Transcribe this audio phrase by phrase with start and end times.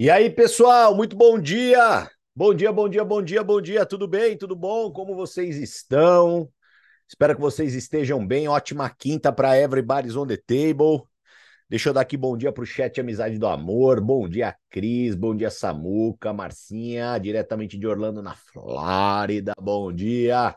[0.00, 2.08] E aí, pessoal, muito bom dia!
[2.32, 4.38] Bom dia, bom dia, bom dia, bom dia, tudo bem?
[4.38, 4.92] Tudo bom?
[4.92, 6.48] Como vocês estão?
[7.08, 8.46] Espero que vocês estejam bem.
[8.46, 11.02] Ótima quinta para Everybody's on the Table.
[11.68, 14.00] Deixa eu dar aqui bom dia para o chat Amizade do Amor.
[14.00, 15.16] Bom dia, Cris.
[15.16, 16.32] Bom dia, Samuca.
[16.32, 19.52] Marcinha, diretamente de Orlando, na Flórida.
[19.60, 20.54] Bom dia.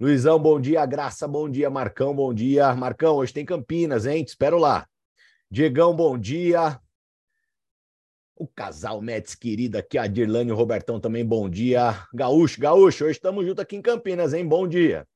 [0.00, 0.84] Luizão, bom dia.
[0.86, 1.70] Graça, bom dia.
[1.70, 2.74] Marcão, bom dia.
[2.74, 4.24] Marcão, hoje tem Campinas, hein?
[4.24, 4.88] Te espero lá.
[5.48, 6.81] Diegão, bom dia.
[8.42, 12.04] O casal Mets querida aqui, a Dirlane e o Robertão também, bom dia.
[12.12, 14.44] Gaúcho, Gaúcho, hoje estamos juntos aqui em Campinas, hein?
[14.44, 15.06] Bom dia.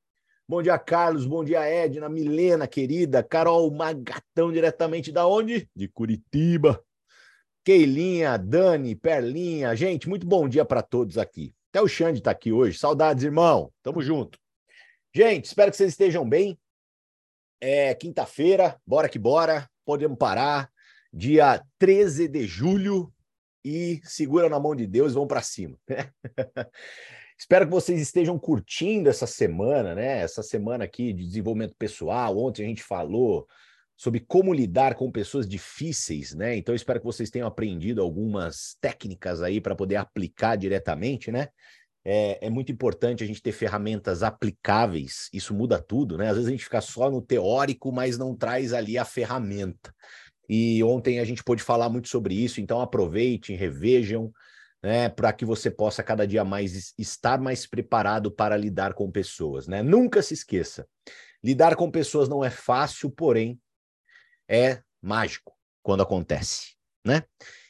[0.47, 1.25] Bom dia, Carlos.
[1.25, 3.21] Bom dia, Edna, Milena, querida.
[3.21, 5.69] Carol Magatão, diretamente da onde?
[5.75, 6.81] De Curitiba.
[7.65, 9.75] Keilinha, Dani, Perlinha.
[9.75, 11.53] Gente, muito bom dia para todos aqui.
[11.69, 12.79] Até o Xande está aqui hoje.
[12.79, 13.73] Saudades, irmão.
[13.83, 14.39] Tamo junto.
[15.13, 16.57] Gente, espero que vocês estejam bem.
[17.59, 19.69] É quinta-feira, bora que bora.
[19.83, 20.71] Podemos parar.
[21.11, 23.11] Dia 13 de julho,
[23.67, 25.77] e segura na mão de Deus e vão para cima.
[27.37, 30.19] Espero que vocês estejam curtindo essa semana, né?
[30.21, 32.37] Essa semana aqui de desenvolvimento pessoal.
[32.37, 33.45] Ontem a gente falou
[33.95, 36.55] sobre como lidar com pessoas difíceis, né?
[36.55, 41.49] Então espero que vocês tenham aprendido algumas técnicas aí para poder aplicar diretamente, né?
[42.05, 46.29] É, é, muito importante a gente ter ferramentas aplicáveis, isso muda tudo, né?
[46.29, 49.93] Às vezes a gente fica só no teórico, mas não traz ali a ferramenta.
[50.49, 54.31] E ontem a gente pôde falar muito sobre isso, então aproveitem, revejam,
[54.81, 59.67] né, para que você possa cada dia mais estar mais preparado para lidar com pessoas,
[59.67, 59.81] né?
[59.81, 60.87] Nunca se esqueça.
[61.43, 63.59] Lidar com pessoas não é fácil, porém
[64.47, 65.53] é mágico
[65.83, 66.75] quando acontece,
[67.05, 67.23] né?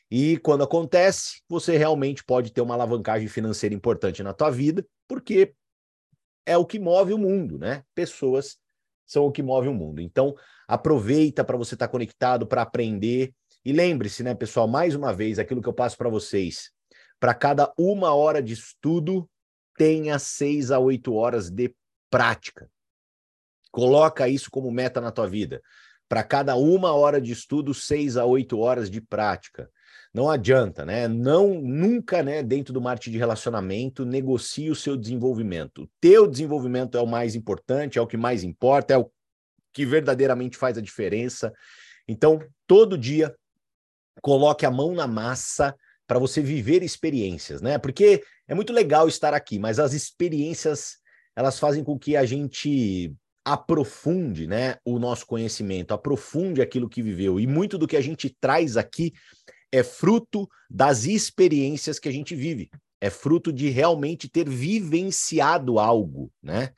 [0.10, 5.54] E quando acontece, você realmente pode ter uma alavancagem financeira importante na tua vida, porque
[6.46, 7.84] é o que move o mundo, né?
[7.94, 8.58] Pessoas
[9.08, 10.02] são o que move o mundo.
[10.02, 10.36] Então,
[10.68, 13.34] aproveita para você estar tá conectado, para aprender.
[13.64, 16.72] E lembre-se, né, pessoal, mais uma vez, aquilo que eu passo para vocês.
[17.20, 19.28] Para cada uma hora de estudo,
[19.76, 21.74] tenha seis a oito horas de
[22.10, 22.70] prática.
[23.72, 25.62] Coloca isso como meta na tua vida.
[26.10, 29.70] Para cada uma hora de estudo, seis a oito horas de prática.
[30.18, 31.08] Não adianta, né?
[31.08, 35.84] Não nunca, né, dentro do marketing de relacionamento, negocie o seu desenvolvimento.
[35.84, 39.12] O teu desenvolvimento é o mais importante, é o que mais importa, é o
[39.72, 41.54] que verdadeiramente faz a diferença.
[42.08, 43.36] Então, todo dia
[44.20, 45.76] coloque a mão na massa
[46.08, 47.78] para você viver experiências, né?
[47.78, 50.98] Porque é muito legal estar aqui, mas as experiências
[51.36, 53.14] elas fazem com que a gente
[53.46, 57.40] aprofunde, né, o nosso conhecimento, aprofunde aquilo que viveu.
[57.40, 59.14] E muito do que a gente traz aqui
[59.72, 62.70] é fruto das experiências que a gente vive.
[63.00, 66.72] É fruto de realmente ter vivenciado algo, né?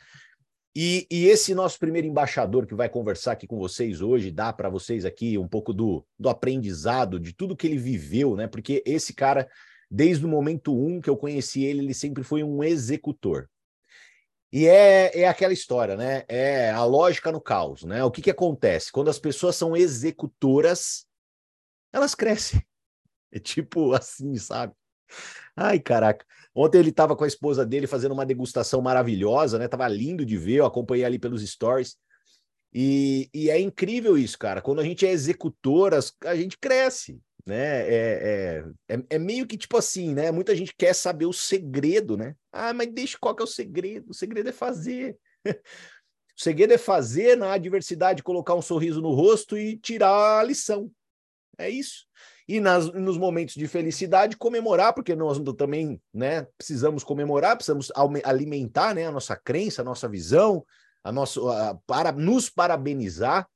[0.75, 4.69] E, e, esse nosso primeiro embaixador que vai conversar aqui com vocês hoje, dá para
[4.69, 8.47] vocês aqui um pouco do, do aprendizado, de tudo que ele viveu, né?
[8.47, 9.49] Porque esse cara,
[9.89, 13.49] desde o momento um que eu conheci ele, ele sempre foi um executor.
[14.51, 16.23] E é, é aquela história, né?
[16.27, 18.03] É a lógica no caos, né?
[18.03, 18.91] O que, que acontece?
[18.91, 21.05] Quando as pessoas são executoras,
[21.91, 22.61] elas crescem.
[23.31, 24.73] É tipo assim, sabe?
[25.55, 26.25] Ai, caraca.
[26.53, 29.67] Ontem ele estava com a esposa dele fazendo uma degustação maravilhosa, né?
[29.67, 31.95] Tava lindo de ver, eu acompanhei ali pelos stories.
[32.73, 34.61] E, e é incrível isso, cara.
[34.61, 35.93] Quando a gente é executor,
[36.25, 37.89] a gente cresce, né?
[37.89, 40.31] É, é, é, é, meio que tipo assim, né?
[40.31, 42.35] Muita gente quer saber o segredo, né?
[42.51, 44.11] Ah, mas deixa qual que é o segredo?
[44.11, 45.17] O segredo é fazer.
[45.45, 50.91] o segredo é fazer na adversidade, colocar um sorriso no rosto e tirar a lição.
[51.57, 52.07] É isso
[52.49, 57.91] e nas, nos momentos de felicidade comemorar, porque nós também né, precisamos comemorar, precisamos
[58.23, 60.65] alimentar né, a nossa crença, a nossa visão,
[61.03, 63.47] a nossa, a, para nos parabenizar.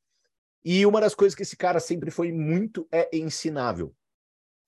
[0.64, 3.96] E uma das coisas que esse cara sempre foi muito é ensinável.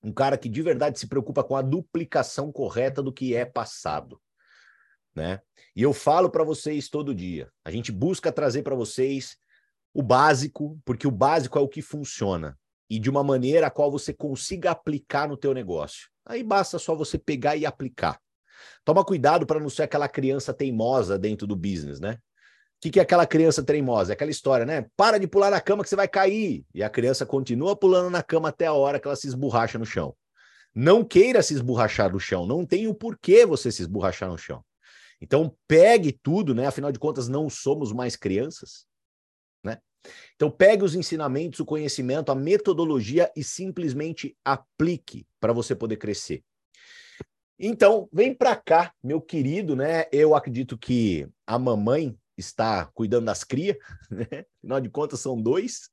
[0.02, 4.20] Um cara que de verdade se preocupa com a duplicação correta do que é passado.
[5.14, 5.40] Né?
[5.74, 7.48] E eu falo para vocês todo dia.
[7.64, 9.36] A gente busca trazer para vocês
[9.94, 12.58] o básico, porque o básico é o que funciona
[12.88, 16.08] e de uma maneira a qual você consiga aplicar no teu negócio.
[16.24, 18.20] Aí basta só você pegar e aplicar.
[18.84, 22.18] Toma cuidado para não ser aquela criança teimosa dentro do business, né?
[22.76, 24.12] O que, que é aquela criança teimosa?
[24.12, 24.86] É aquela história, né?
[24.96, 26.64] Para de pular na cama que você vai cair.
[26.74, 29.86] E a criança continua pulando na cama até a hora que ela se esborracha no
[29.86, 30.14] chão.
[30.74, 32.46] Não queira se esborrachar no chão.
[32.46, 34.62] Não tem o porquê você se esborrachar no chão.
[35.20, 36.66] Então, pegue tudo, né?
[36.66, 38.86] Afinal de contas, não somos mais crianças.
[40.34, 46.42] Então, pegue os ensinamentos, o conhecimento, a metodologia e simplesmente aplique para você poder crescer.
[47.58, 50.04] Então, vem para cá, meu querido, né?
[50.12, 53.78] Eu acredito que a mamãe está cuidando das crias,
[54.10, 54.44] né?
[54.58, 55.90] Afinal de contas, são dois,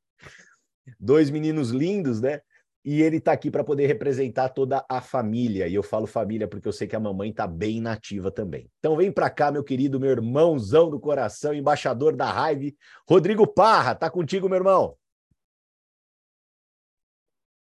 [1.00, 2.42] dois meninos lindos, né?
[2.86, 5.68] E ele está aqui para poder representar toda a família.
[5.68, 8.70] E eu falo família porque eu sei que a mamãe está bem nativa também.
[8.80, 12.70] Então vem para cá, meu querido, meu irmãozão do coração, embaixador da raiva,
[13.08, 13.96] Rodrigo Parra.
[13.96, 14.98] Tá contigo, meu irmão.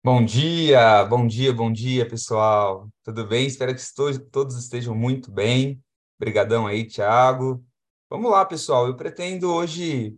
[0.03, 2.89] Bom dia, bom dia, bom dia, pessoal.
[3.05, 3.47] Tudo bem?
[3.47, 3.83] Espero que
[4.31, 5.83] todos estejam muito bem.
[6.19, 7.63] Obrigadão aí, Thiago.
[8.09, 8.87] Vamos lá, pessoal.
[8.87, 10.17] Eu pretendo hoje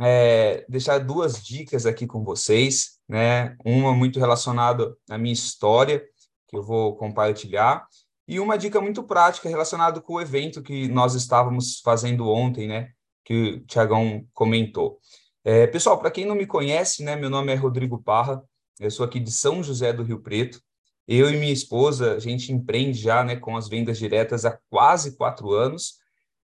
[0.00, 3.56] é, deixar duas dicas aqui com vocês, né?
[3.64, 6.04] Uma muito relacionada à minha história,
[6.48, 7.86] que eu vou compartilhar,
[8.26, 12.90] e uma dica muito prática relacionada com o evento que nós estávamos fazendo ontem, né?
[13.24, 14.98] Que o Tiagão comentou.
[15.44, 17.16] É, pessoal, para quem não me conhece, né?
[17.16, 18.42] Meu nome é Rodrigo Parra,
[18.80, 20.60] eu sou aqui de São José do Rio Preto.
[21.06, 25.16] Eu e minha esposa, a gente empreende já, né, com as vendas diretas há quase
[25.16, 25.98] quatro anos.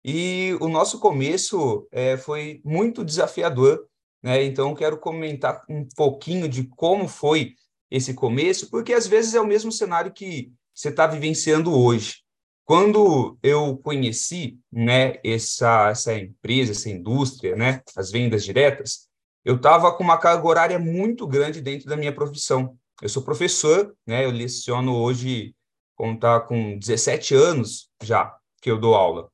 [0.03, 3.85] E o nosso começo é, foi muito desafiador,
[4.23, 4.43] né?
[4.43, 7.55] Então, quero comentar um pouquinho de como foi
[7.91, 12.17] esse começo, porque às vezes é o mesmo cenário que você está vivenciando hoje.
[12.63, 19.07] Quando eu conheci, né, essa, essa empresa, essa indústria, né, as vendas diretas,
[19.43, 22.77] eu estava com uma carga horária muito grande dentro da minha profissão.
[23.01, 25.55] Eu sou professor, né, eu leciono hoje,
[25.95, 29.29] contar com 17 anos já que eu dou aula.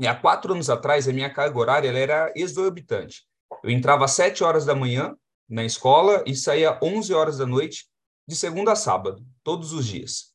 [0.00, 3.24] E há quatro anos atrás, a minha carga horária era exorbitante.
[3.62, 5.14] Eu entrava às sete horas da manhã
[5.46, 7.84] na escola e saía às 11 horas da noite,
[8.26, 10.30] de segunda a sábado, todos os dias.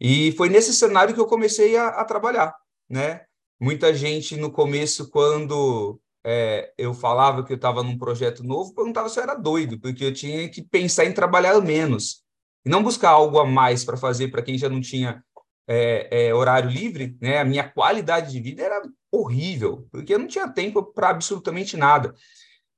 [0.00, 2.54] E foi nesse cenário que eu comecei a, a trabalhar,
[2.88, 3.24] né?
[3.60, 9.08] Muita gente no começo, quando é, eu falava que eu estava num projeto novo, perguntava
[9.08, 12.22] se eu era doido, porque eu tinha que pensar em trabalhar menos
[12.64, 15.24] e não buscar algo a mais para fazer para quem já não tinha
[15.66, 17.38] é, é, horário livre, né?
[17.38, 22.14] A minha qualidade de vida era horrível, porque eu não tinha tempo para absolutamente nada.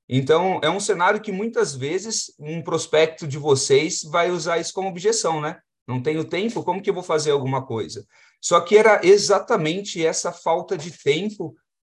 [0.07, 4.89] Então, é um cenário que muitas vezes um prospecto de vocês vai usar isso como
[4.89, 5.59] objeção, né?
[5.87, 8.05] Não tenho tempo, como que eu vou fazer alguma coisa?
[8.41, 11.55] Só que era exatamente essa falta de tempo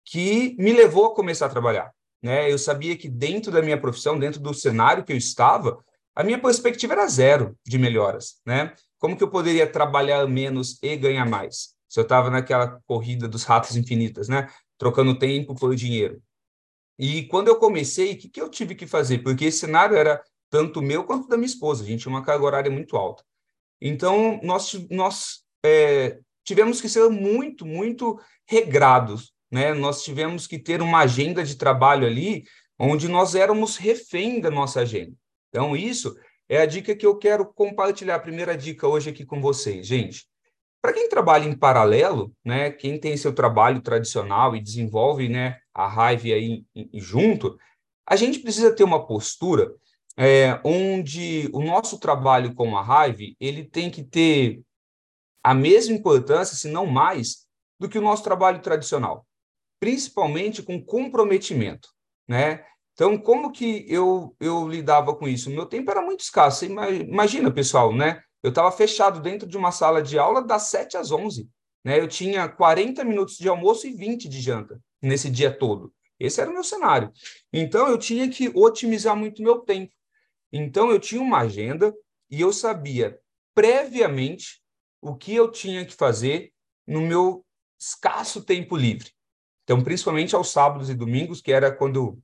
[0.05, 1.91] que me levou a começar a trabalhar.
[2.21, 2.51] Né?
[2.51, 5.83] Eu sabia que dentro da minha profissão, dentro do cenário que eu estava,
[6.15, 8.41] a minha perspectiva era zero de melhoras.
[8.45, 8.73] Né?
[8.99, 11.75] Como que eu poderia trabalhar menos e ganhar mais?
[11.91, 14.47] Se eu estava naquela corrida dos ratos infinitas, né?
[14.77, 16.23] Trocando tempo por dinheiro.
[16.97, 19.17] E quando eu comecei, o que, que eu tive que fazer?
[19.17, 21.83] Porque esse cenário era tanto meu quanto da minha esposa.
[21.83, 23.25] A gente tinha uma carga horária muito alta.
[23.81, 28.17] Então, nós, nós é, tivemos que ser muito, muito
[28.47, 29.33] regrados.
[29.51, 29.73] Né?
[29.73, 32.45] Nós tivemos que ter uma agenda de trabalho ali
[32.79, 35.13] onde nós éramos refém da nossa agenda.
[35.49, 36.15] Então, isso
[36.47, 40.30] é a dica que eu quero compartilhar, a primeira dica hoje aqui com vocês, gente.
[40.81, 45.87] Para quem trabalha em paralelo, né, quem tem seu trabalho tradicional e desenvolve né, a
[45.87, 47.57] raiva aí junto,
[48.07, 49.71] a gente precisa ter uma postura
[50.17, 54.61] é, onde o nosso trabalho com a raiva ele tem que ter
[55.43, 57.45] a mesma importância, se não mais,
[57.79, 59.25] do que o nosso trabalho tradicional,
[59.79, 61.89] principalmente com comprometimento,
[62.27, 62.63] né?
[62.93, 65.49] Então, como que eu, eu lidava com isso?
[65.49, 66.65] O meu tempo era muito escasso.
[66.65, 68.21] Imagina, pessoal, né?
[68.43, 71.49] Eu estava fechado dentro de uma sala de aula das 7 às 11.
[71.83, 71.99] Né?
[71.99, 75.93] Eu tinha 40 minutos de almoço e 20 de janta nesse dia todo.
[76.19, 77.11] Esse era o meu cenário.
[77.51, 79.91] Então, eu tinha que otimizar muito meu tempo.
[80.51, 81.93] Então, eu tinha uma agenda
[82.29, 83.19] e eu sabia
[83.53, 84.61] previamente
[85.01, 86.51] o que eu tinha que fazer
[86.85, 87.43] no meu
[87.79, 89.09] escasso tempo livre.
[89.63, 92.21] Então, principalmente aos sábados e domingos, que era quando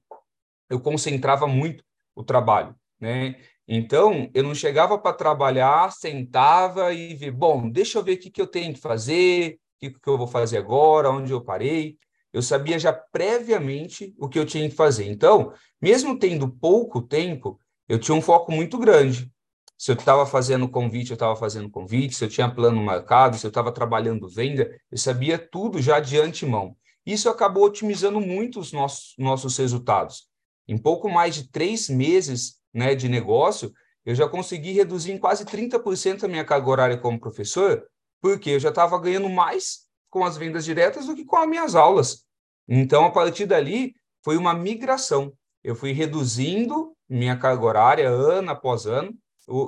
[0.69, 1.83] eu concentrava muito
[2.15, 3.41] o trabalho, né?
[3.67, 8.29] Então, eu não chegava para trabalhar, sentava e via, bom, deixa eu ver o que,
[8.29, 11.97] que eu tenho que fazer, o que, que eu vou fazer agora, onde eu parei.
[12.31, 15.09] Eu sabia já previamente o que eu tinha que fazer.
[15.09, 17.59] Então, mesmo tendo pouco tempo,
[17.89, 19.29] eu tinha um foco muito grande.
[19.77, 22.15] Se eu estava fazendo convite, eu estava fazendo convite.
[22.15, 26.17] Se eu tinha plano marcado, se eu estava trabalhando venda, eu sabia tudo já de
[26.17, 26.75] antemão.
[27.05, 30.27] Isso acabou otimizando muito os nossos, nossos resultados.
[30.67, 33.73] Em pouco mais de três meses né, de negócio,
[34.05, 37.83] eu já consegui reduzir em quase 30% a minha carga horária como professor,
[38.21, 41.73] porque eu já estava ganhando mais com as vendas diretas do que com as minhas
[41.73, 42.23] aulas.
[42.67, 45.33] Então, a partir dali, foi uma migração.
[45.63, 49.11] Eu fui reduzindo minha carga horária ano após ano,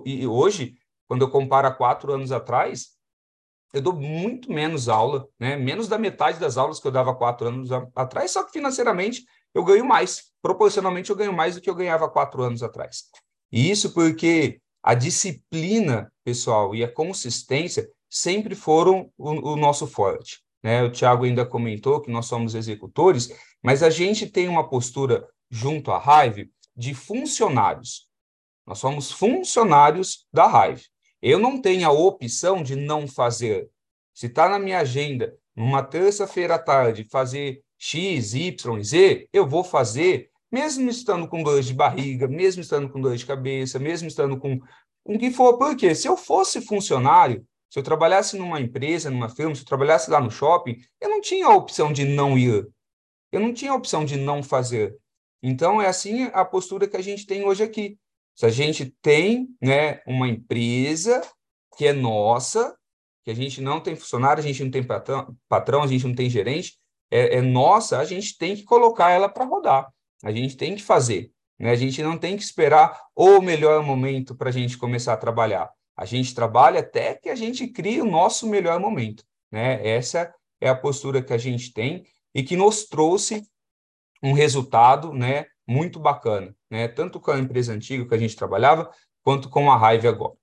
[0.05, 0.75] e hoje,
[1.07, 2.89] quando eu comparo a quatro anos atrás,
[3.73, 5.55] eu dou muito menos aula, né?
[5.55, 9.63] menos da metade das aulas que eu dava quatro anos atrás, só que financeiramente eu
[9.63, 10.29] ganho mais.
[10.41, 13.05] Proporcionalmente, eu ganho mais do que eu ganhava quatro anos atrás.
[13.51, 20.41] E isso porque a disciplina, pessoal, e a consistência sempre foram o, o nosso forte.
[20.63, 20.83] Né?
[20.83, 23.29] O Tiago ainda comentou que nós somos executores,
[23.63, 28.07] mas a gente tem uma postura junto à Hive de funcionários.
[28.65, 30.83] Nós somos funcionários da Hive.
[31.21, 33.69] Eu não tenho a opção de não fazer.
[34.13, 39.63] Se está na minha agenda, numa terça-feira à tarde, fazer X, Y, Z, eu vou
[39.63, 44.37] fazer, mesmo estando com dor de barriga, mesmo estando com dor de cabeça, mesmo estando
[44.37, 44.59] com
[45.05, 45.57] o que for.
[45.57, 50.11] Porque se eu fosse funcionário, se eu trabalhasse numa empresa, numa firma, se eu trabalhasse
[50.11, 52.67] lá no shopping, eu não tinha a opção de não ir.
[53.31, 54.97] Eu não tinha a opção de não fazer.
[55.41, 57.97] Então, é assim a postura que a gente tem hoje aqui.
[58.35, 61.21] Se a gente tem né, uma empresa
[61.77, 62.75] que é nossa,
[63.23, 66.29] que a gente não tem funcionário, a gente não tem patrão a gente não tem
[66.29, 66.77] gerente,
[67.11, 69.91] é, é nossa, a gente tem que colocar ela para rodar.
[70.23, 71.31] A gente tem que fazer.
[71.57, 71.71] Né?
[71.71, 75.69] A gente não tem que esperar o melhor momento para a gente começar a trabalhar.
[75.95, 79.23] A gente trabalha até que a gente crie o nosso melhor momento.
[79.51, 79.85] Né?
[79.85, 83.43] Essa é a postura que a gente tem e que nos trouxe
[84.21, 86.87] um resultado né, muito bacana, né?
[86.87, 88.89] tanto com a empresa antiga que a gente trabalhava,
[89.23, 90.33] quanto com a Hive agora.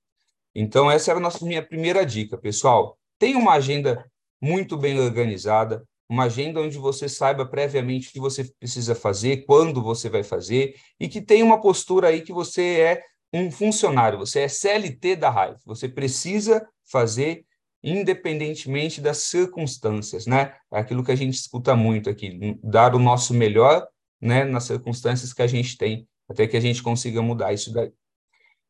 [0.54, 2.98] Então, essa era a nossa, minha primeira dica, pessoal.
[3.18, 8.44] Tenha uma agenda muito bem organizada, uma agenda onde você saiba previamente o que você
[8.44, 13.02] precisa fazer, quando você vai fazer, e que tenha uma postura aí que você é
[13.32, 17.44] um funcionário, você é CLT da Hive, você precisa fazer
[17.82, 20.54] independentemente das circunstâncias, né?
[20.72, 23.86] É aquilo que a gente escuta muito aqui, dar o nosso melhor
[24.20, 27.92] né, nas circunstâncias que a gente tem, até que a gente consiga mudar isso daí.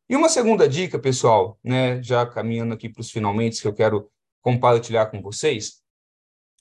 [0.08, 4.10] E uma segunda dica, pessoal, né, já caminhando aqui para os finalmente, que eu quero
[4.42, 5.82] compartilhar com vocês,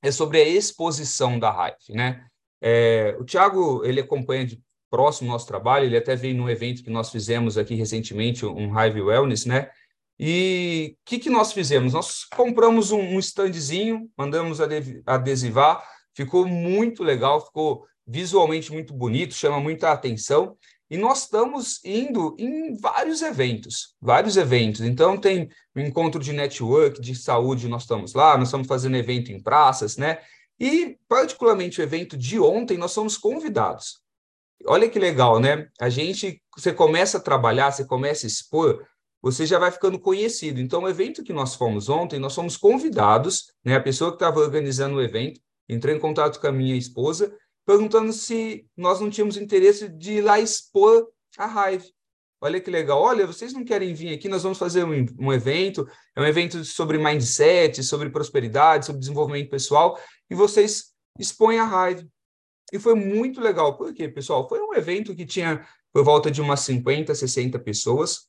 [0.08, 2.26] é sobre a exposição da Hive, né?
[2.62, 6.90] É, o Tiago, ele acompanha de próximo nosso trabalho, ele até veio num evento que
[6.90, 9.70] nós fizemos aqui recentemente, um Hive Wellness, né?
[10.20, 11.94] E o que, que nós fizemos?
[11.94, 14.60] Nós compramos um, um standzinho, mandamos
[15.06, 15.84] adesivar,
[16.14, 20.56] ficou muito legal, ficou visualmente muito bonito, chama muita atenção.
[20.90, 24.82] E nós estamos indo em vários eventos, vários eventos.
[24.82, 29.32] Então, tem o encontro de network, de saúde, nós estamos lá, nós estamos fazendo evento
[29.32, 30.20] em praças, né?
[30.60, 34.00] E, particularmente, o evento de ontem, nós somos convidados.
[34.68, 35.68] Olha que legal, né?
[35.80, 38.86] A gente, você começa a trabalhar, você começa a expor,
[39.22, 40.62] você já vai ficando conhecido.
[40.62, 43.76] Então, o evento que nós fomos ontem, nós fomos convidados, né?
[43.76, 47.36] A pessoa que estava organizando o evento entrou em contato com a minha esposa
[47.66, 51.94] perguntando se nós não tínhamos interesse de ir lá expor a Hive.
[52.40, 53.02] Olha que legal.
[53.02, 54.30] Olha, vocês não querem vir aqui?
[54.30, 55.88] Nós vamos fazer um, um evento.
[56.16, 60.00] É um evento sobre mindset, sobre prosperidade, sobre desenvolvimento pessoal.
[60.30, 62.08] E vocês expõem a Hive.
[62.72, 63.78] E foi muito legal.
[63.78, 64.48] Por quê, pessoal?
[64.48, 68.28] Foi um evento que tinha por volta de umas 50, 60 pessoas.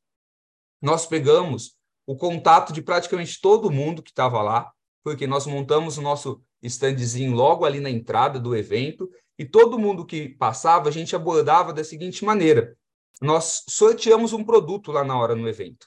[0.81, 1.77] Nós pegamos
[2.07, 7.35] o contato de praticamente todo mundo que estava lá, porque nós montamos o nosso standzinho
[7.35, 11.85] logo ali na entrada do evento e todo mundo que passava, a gente abordava da
[11.85, 12.77] seguinte maneira:
[13.21, 15.87] nós sorteamos um produto lá na hora no evento.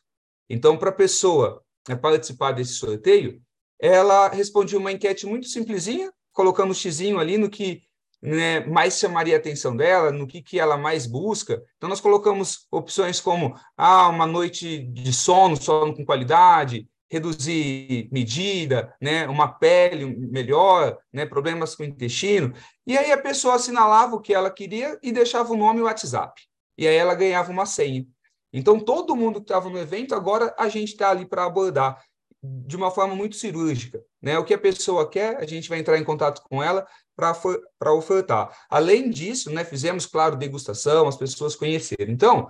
[0.49, 3.41] Então, para a pessoa né, participar desse sorteio,
[3.79, 7.83] ela respondia uma enquete muito simplesinha, colocando o xizinho ali no que
[8.21, 11.63] né, mais chamaria a atenção dela, no que, que ela mais busca.
[11.77, 18.95] Então, nós colocamos opções como ah, uma noite de sono, sono com qualidade, reduzir medida,
[19.01, 22.53] né, uma pele melhor, né, problemas com o intestino.
[22.85, 25.85] E aí a pessoa assinalava o que ela queria e deixava o nome e o
[25.85, 26.41] WhatsApp.
[26.77, 28.05] E aí ela ganhava uma senha.
[28.51, 32.01] Então, todo mundo que estava no evento, agora a gente está ali para abordar
[32.41, 34.03] de uma forma muito cirúrgica.
[34.21, 34.37] Né?
[34.37, 38.57] O que a pessoa quer, a gente vai entrar em contato com ela para ofertar.
[38.69, 42.11] Além disso, né, fizemos, claro, degustação, as pessoas conheceram.
[42.11, 42.49] Então,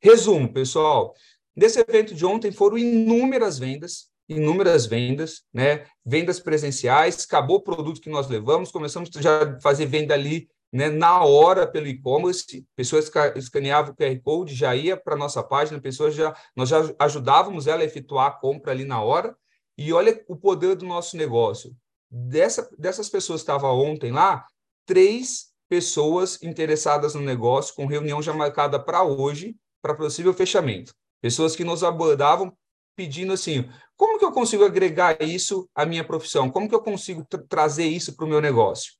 [0.00, 1.14] resumo, pessoal,
[1.56, 5.86] Desse evento de ontem foram inúmeras vendas, inúmeras vendas, né?
[6.04, 10.88] Vendas presenciais, acabou o produto que nós levamos, começamos já a fazer venda ali né,
[10.88, 16.14] na hora pelo e-commerce, pessoas escaneavam o QR Code, já ia para nossa página, pessoas
[16.14, 19.36] já nós já ajudávamos ela a efetuar a compra ali na hora.
[19.76, 21.74] E olha o poder do nosso negócio.
[22.10, 24.44] Dessa, dessas pessoas que estavam ontem lá,
[24.84, 30.92] três pessoas interessadas no negócio, com reunião já marcada para hoje, para possível fechamento.
[31.20, 32.56] Pessoas que nos abordavam
[32.96, 36.50] pedindo assim: como que eu consigo agregar isso à minha profissão?
[36.50, 38.94] Como que eu consigo tra trazer isso para o meu negócio?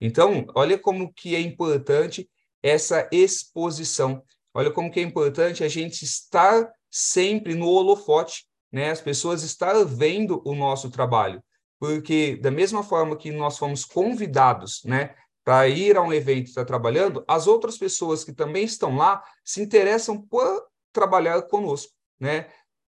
[0.00, 2.28] Então, olha como que é importante
[2.62, 4.22] essa exposição.
[4.52, 8.90] Olha como que é importante a gente estar sempre no holofote, né?
[8.90, 11.42] As pessoas estar vendo o nosso trabalho,
[11.78, 16.64] porque da mesma forma que nós fomos convidados, né, para ir a um evento estar
[16.64, 22.46] trabalhando, as outras pessoas que também estão lá se interessam por trabalhar conosco, né?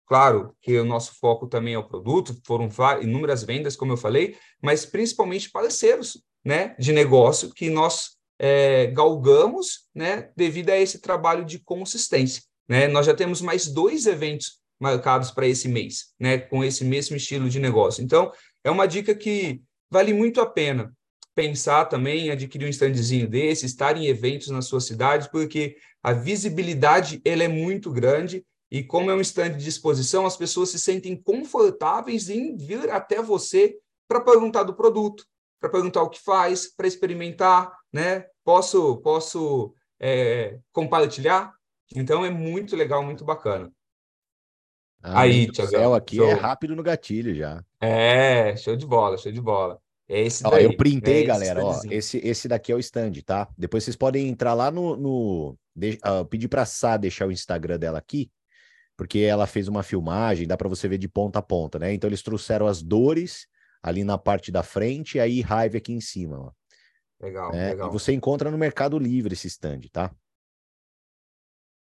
[0.06, 2.70] Claro que o nosso foco também é o produto, foram
[3.02, 9.88] inúmeras vendas, como eu falei, mas principalmente parceiros né, de negócio que nós é, galgamos
[9.96, 12.44] né, devido a esse trabalho de consistência.
[12.68, 12.88] né?
[12.90, 16.38] Nós já temos mais dois eventos marcados para esse mês, né?
[16.38, 18.04] Com esse mesmo estilo de negócio.
[18.04, 18.30] Então,
[18.66, 20.94] é uma dica que vale muito a pena
[21.36, 26.14] pensar também em adquirir um standzinho desse, estar em eventos na sua cidade, porque a
[26.14, 30.80] visibilidade ela é muito grande e como é um stand de exposição, as pessoas se
[30.80, 35.26] sentem confortáveis em vir até você para perguntar do produto,
[35.60, 38.26] para perguntar o que faz, para experimentar, né?
[38.44, 41.54] Posso, posso é, compartilhar?
[41.96, 43.72] Então é muito legal, muito bacana.
[45.04, 45.94] Ah, Aí, Tiagão.
[45.94, 46.28] aqui show.
[46.28, 47.64] é rápido no gatilho já.
[47.80, 49.83] É, show de bola, show de bola.
[50.08, 50.66] É esse daí.
[50.66, 51.28] Ó, eu printei, né?
[51.28, 51.64] galera.
[51.64, 53.48] Ó, esse, esse daqui é o stand, tá?
[53.58, 54.96] Depois vocês podem entrar lá no.
[54.96, 58.32] no de, uh, pedir pra Sá deixar o Instagram dela aqui,
[58.96, 61.94] porque ela fez uma filmagem, dá para você ver de ponta a ponta, né?
[61.94, 63.48] Então eles trouxeram as dores
[63.82, 66.52] ali na parte da frente e aí raiva aqui em cima, ó.
[67.20, 67.70] Legal, né?
[67.70, 67.90] legal.
[67.90, 70.14] E você encontra no Mercado Livre esse stand, tá?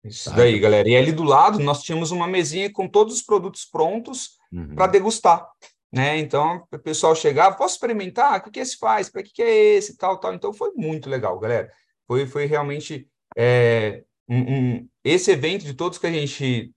[0.03, 0.87] Isso tá, daí, galera.
[0.87, 4.73] E ali do lado nós tínhamos uma mesinha com todos os produtos prontos uhum.
[4.73, 5.45] para degustar.
[5.91, 6.17] Né?
[6.17, 8.39] Então, o pessoal chegava, posso experimentar?
[8.39, 9.09] O que, que esse faz?
[9.09, 9.97] Para que, que é esse?
[9.97, 10.33] Tal, tal.
[10.33, 11.71] Então, foi muito legal, galera.
[12.05, 16.73] Foi, foi realmente é, um, um, esse evento de todos que a gente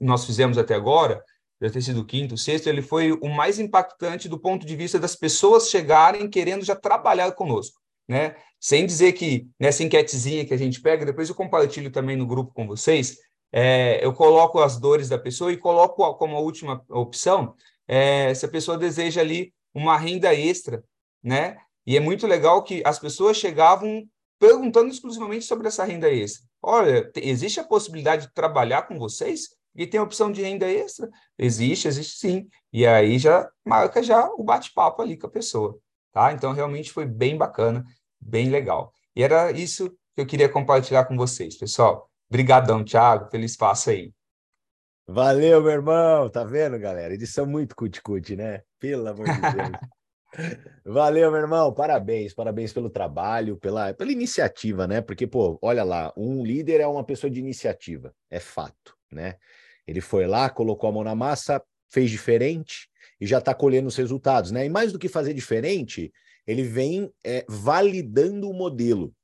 [0.00, 1.22] nós fizemos até agora,
[1.60, 4.76] já ter sido o quinto, o sexto, ele foi o mais impactante do ponto de
[4.76, 8.36] vista das pessoas chegarem querendo já trabalhar conosco, né?
[8.60, 12.52] Sem dizer que nessa enquetezinha que a gente pega, depois eu compartilho também no grupo
[12.52, 13.18] com vocês,
[13.52, 17.54] é, eu coloco as dores da pessoa e coloco como última opção
[17.88, 20.84] é, se a pessoa deseja ali uma renda extra,
[21.22, 21.56] né?
[21.86, 24.06] E é muito legal que as pessoas chegavam
[24.38, 26.46] perguntando exclusivamente sobre essa renda extra.
[26.62, 29.48] Olha, existe a possibilidade de trabalhar com vocês?
[29.74, 31.08] E tem a opção de renda extra?
[31.38, 32.48] Existe, existe sim.
[32.72, 35.78] E aí já marca já o bate-papo ali com a pessoa,
[36.12, 36.32] tá?
[36.32, 37.84] Então realmente foi bem bacana,
[38.20, 38.92] bem legal.
[39.14, 42.10] E era isso que eu queria compartilhar com vocês, pessoal.
[42.30, 44.12] Brigadão, Thiago, feliz espaço aí.
[45.10, 46.28] Valeu, meu irmão.
[46.28, 47.14] Tá vendo, galera?
[47.14, 48.60] Eles são muito cut-cut, né?
[48.78, 49.70] Pelo amor de Deus.
[50.84, 51.72] Valeu, meu irmão.
[51.72, 55.00] Parabéns, parabéns pelo trabalho, pela, pela iniciativa, né?
[55.00, 59.36] Porque, pô, olha lá, um líder é uma pessoa de iniciativa, é fato, né?
[59.86, 62.86] Ele foi lá, colocou a mão na massa, fez diferente
[63.18, 64.66] e já está colhendo os resultados, né?
[64.66, 66.12] E mais do que fazer diferente,
[66.46, 69.14] ele vem é, validando o modelo.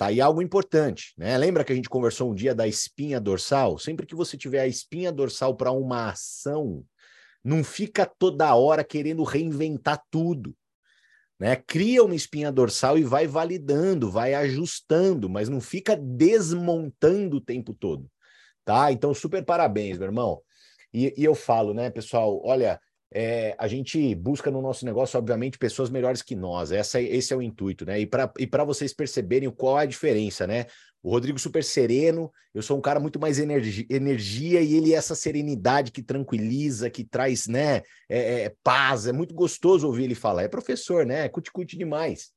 [0.00, 1.36] Tá aí algo importante, né?
[1.36, 3.78] Lembra que a gente conversou um dia da espinha dorsal?
[3.78, 6.82] Sempre que você tiver a espinha dorsal para uma ação,
[7.44, 10.56] não fica toda hora querendo reinventar tudo.
[11.38, 11.54] Né?
[11.54, 17.74] Cria uma espinha dorsal e vai validando, vai ajustando, mas não fica desmontando o tempo
[17.74, 18.10] todo.
[18.64, 18.90] Tá?
[18.90, 20.40] Então, super parabéns, meu irmão.
[20.94, 22.80] E, e eu falo, né, pessoal, olha,
[23.12, 26.70] é, a gente busca no nosso negócio, obviamente, pessoas melhores que nós.
[26.70, 28.00] Essa, esse é o intuito, né?
[28.00, 30.66] E para vocês perceberem qual é a diferença, né?
[31.02, 34.96] O Rodrigo super sereno, eu sou um cara muito mais energia, energia e ele é
[34.96, 39.06] essa serenidade que tranquiliza, que traz, né, é, é, paz.
[39.06, 40.42] É muito gostoso ouvir ele falar.
[40.42, 41.24] É professor, né?
[41.24, 42.30] É cuticute demais.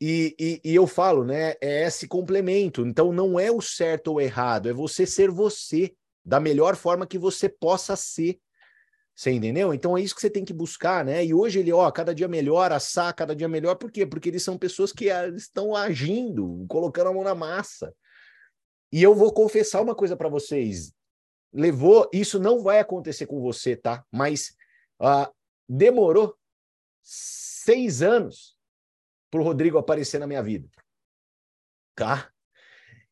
[0.00, 1.54] E, e, e, eu falo, né?
[1.60, 2.86] É esse complemento.
[2.86, 7.18] Então não é o certo ou errado, é você ser você da melhor forma que
[7.18, 8.38] você possa ser.
[9.14, 9.72] Você entendeu?
[9.72, 11.24] Então é isso que você tem que buscar, né?
[11.24, 14.04] E hoje ele, ó, cada dia melhor, assar cada dia melhor, por quê?
[14.04, 17.94] Porque eles são pessoas que ah, estão agindo, colocando a mão na massa.
[18.90, 20.92] E eu vou confessar uma coisa para vocês.
[21.52, 24.04] Levou, isso não vai acontecer com você, tá?
[24.10, 24.56] Mas
[25.00, 25.32] uh,
[25.68, 26.36] demorou
[27.00, 28.56] seis anos
[29.30, 30.68] para o Rodrigo aparecer na minha vida.
[31.94, 32.33] Tá?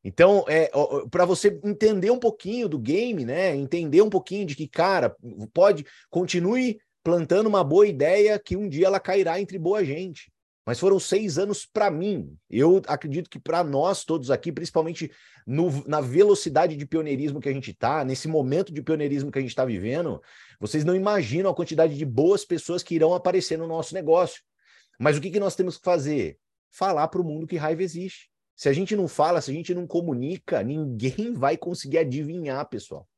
[0.04, 0.70] Então, é,
[1.10, 3.54] para você entender um pouquinho do game, né?
[3.54, 5.14] Entender um pouquinho de que, cara,
[5.52, 10.32] pode continue plantando uma boa ideia que um dia ela cairá entre boa gente.
[10.64, 12.36] Mas foram seis anos para mim.
[12.48, 15.10] Eu acredito que para nós todos aqui, principalmente
[15.44, 19.42] no, na velocidade de pioneirismo que a gente está, nesse momento de pioneirismo que a
[19.42, 20.22] gente está vivendo,
[20.60, 24.40] vocês não imaginam a quantidade de boas pessoas que irão aparecer no nosso negócio.
[25.00, 26.38] Mas o que, que nós temos que fazer?
[26.70, 28.31] Falar para o mundo que raiva existe.
[28.56, 33.08] Se a gente não fala, se a gente não comunica, ninguém vai conseguir adivinhar, pessoal.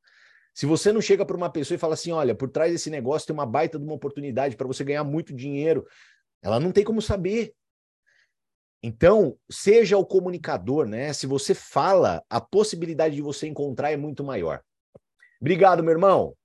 [0.55, 3.27] Se você não chega para uma pessoa e fala assim: olha, por trás desse negócio
[3.27, 5.87] tem uma baita de uma oportunidade para você ganhar muito dinheiro,
[6.40, 7.53] ela não tem como saber.
[8.83, 11.12] Então, seja o comunicador, né?
[11.12, 14.62] Se você fala, a possibilidade de você encontrar é muito maior.
[15.40, 16.37] Obrigado, meu irmão.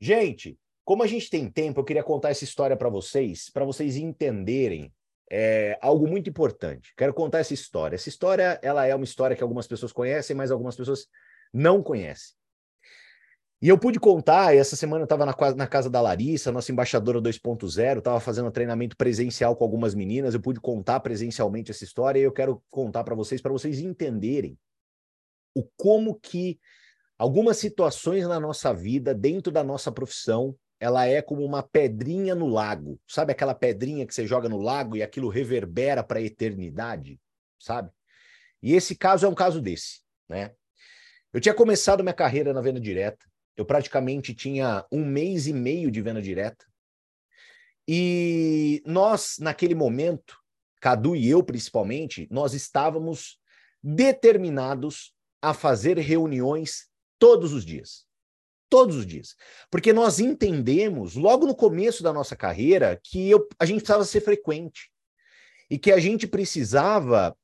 [0.00, 3.96] Gente, como a gente tem tempo, eu queria contar essa história para vocês, para vocês
[3.96, 4.90] entenderem
[5.30, 6.92] é, algo muito importante.
[6.96, 7.96] Quero contar essa história.
[7.96, 11.06] Essa história, ela é uma história que algumas pessoas conhecem, mas algumas pessoas
[11.52, 12.36] não conhecem.
[13.60, 17.20] E eu pude contar, essa semana eu estava na, na, casa da Larissa, nossa embaixadora
[17.20, 22.22] 2.0, estava fazendo treinamento presencial com algumas meninas, eu pude contar presencialmente essa história e
[22.22, 24.56] eu quero contar para vocês, para vocês entenderem
[25.56, 26.60] o como que
[27.18, 32.46] Algumas situações na nossa vida, dentro da nossa profissão, ela é como uma pedrinha no
[32.46, 33.00] lago.
[33.06, 37.20] Sabe aquela pedrinha que você joga no lago e aquilo reverbera para a eternidade,
[37.58, 37.90] sabe?
[38.62, 40.52] E esse caso é um caso desse, né?
[41.32, 43.24] Eu tinha começado minha carreira na venda direta.
[43.56, 46.64] Eu praticamente tinha um mês e meio de venda direta.
[47.86, 50.36] E nós, naquele momento,
[50.80, 53.38] Cadu e eu principalmente, nós estávamos
[53.82, 55.12] determinados
[55.42, 56.88] a fazer reuniões
[57.18, 58.07] todos os dias.
[58.68, 59.34] Todos os dias.
[59.70, 64.20] Porque nós entendemos, logo no começo da nossa carreira, que eu, a gente precisava ser
[64.20, 64.90] frequente.
[65.70, 67.36] E que a gente precisava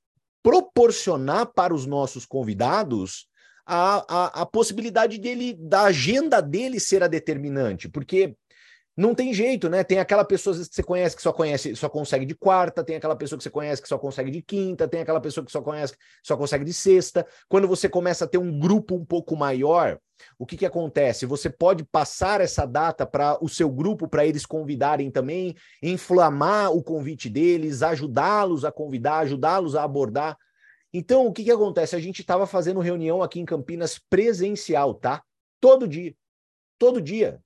[0.43, 3.27] proporcionar para os nossos convidados
[3.67, 7.89] a, a, a possibilidade dele, da agenda dele ser a determinante.
[7.89, 8.37] Porque
[8.97, 9.83] não tem jeito, né?
[9.83, 13.17] Tem aquela pessoa que você conhece que só conhece, só consegue de quarta, tem aquela
[13.17, 15.97] pessoa que você conhece que só consegue de quinta, tem aquela pessoa que só conhece
[16.23, 17.27] só consegue de sexta.
[17.49, 19.99] Quando você começa a ter um grupo um pouco maior,
[20.39, 21.27] o que que acontece?
[21.27, 26.81] Você pode passar essa data para o seu grupo, para eles convidarem também, inflamar o
[26.81, 30.37] convite deles, ajudá-los a convidar, ajudá-los a abordar.
[30.93, 31.97] Então, o que que acontece?
[31.97, 35.21] A gente estava fazendo reunião aqui em Campinas presencial, tá?
[35.61, 36.15] Todo dia.
[36.79, 37.43] Todo dia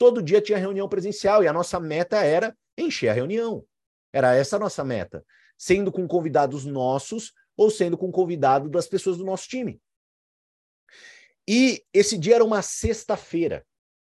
[0.00, 3.62] todo dia tinha reunião presencial e a nossa meta era encher a reunião.
[4.10, 5.22] Era essa a nossa meta,
[5.58, 9.78] sendo com convidados nossos ou sendo com convidado das pessoas do nosso time.
[11.46, 13.62] E esse dia era uma sexta-feira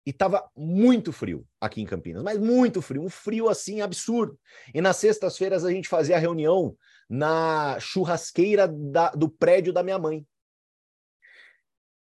[0.05, 4.37] e estava muito frio aqui em Campinas, mas muito frio, um frio assim absurdo.
[4.73, 6.75] E nas sextas-feiras a gente fazia a reunião
[7.09, 10.27] na churrasqueira da, do prédio da minha mãe.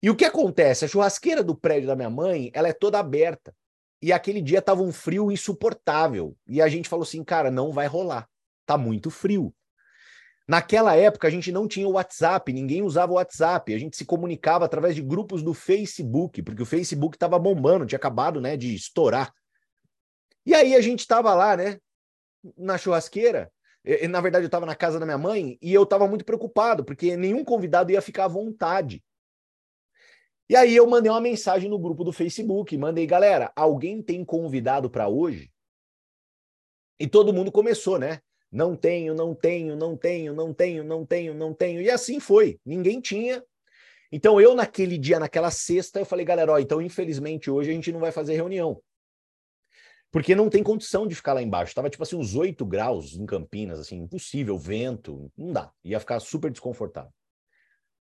[0.00, 0.84] E o que acontece?
[0.84, 3.52] A churrasqueira do prédio da minha mãe, ela é toda aberta.
[4.02, 6.36] E aquele dia tava um frio insuportável.
[6.46, 8.28] E a gente falou assim, cara, não vai rolar.
[8.66, 9.54] Tá muito frio.
[10.48, 14.04] Naquela época a gente não tinha o WhatsApp, ninguém usava o WhatsApp, a gente se
[14.04, 18.74] comunicava através de grupos do Facebook, porque o Facebook estava bombando, tinha acabado, né, de
[18.74, 19.32] estourar.
[20.44, 21.78] E aí a gente estava lá, né,
[22.58, 23.52] na churrasqueira.
[24.10, 27.16] Na verdade, eu estava na casa da minha mãe e eu estava muito preocupado, porque
[27.16, 29.02] nenhum convidado ia ficar à vontade.
[30.48, 34.90] E aí eu mandei uma mensagem no grupo do Facebook, mandei, galera, alguém tem convidado
[34.90, 35.50] para hoje?
[36.98, 38.20] E todo mundo começou, né?
[38.50, 41.80] Não tenho, não tenho, não tenho, não tenho, não tenho, não tenho.
[41.80, 42.60] E assim foi.
[42.66, 43.42] Ninguém tinha.
[44.12, 47.90] Então eu naquele dia, naquela sexta, eu falei, galera, ó, então infelizmente hoje a gente
[47.90, 48.82] não vai fazer reunião.
[50.10, 51.74] Porque não tem condição de ficar lá embaixo.
[51.74, 55.72] Tava tipo assim uns 8 graus em Campinas, assim, impossível, vento, não dá.
[55.82, 57.10] Ia ficar super desconfortável.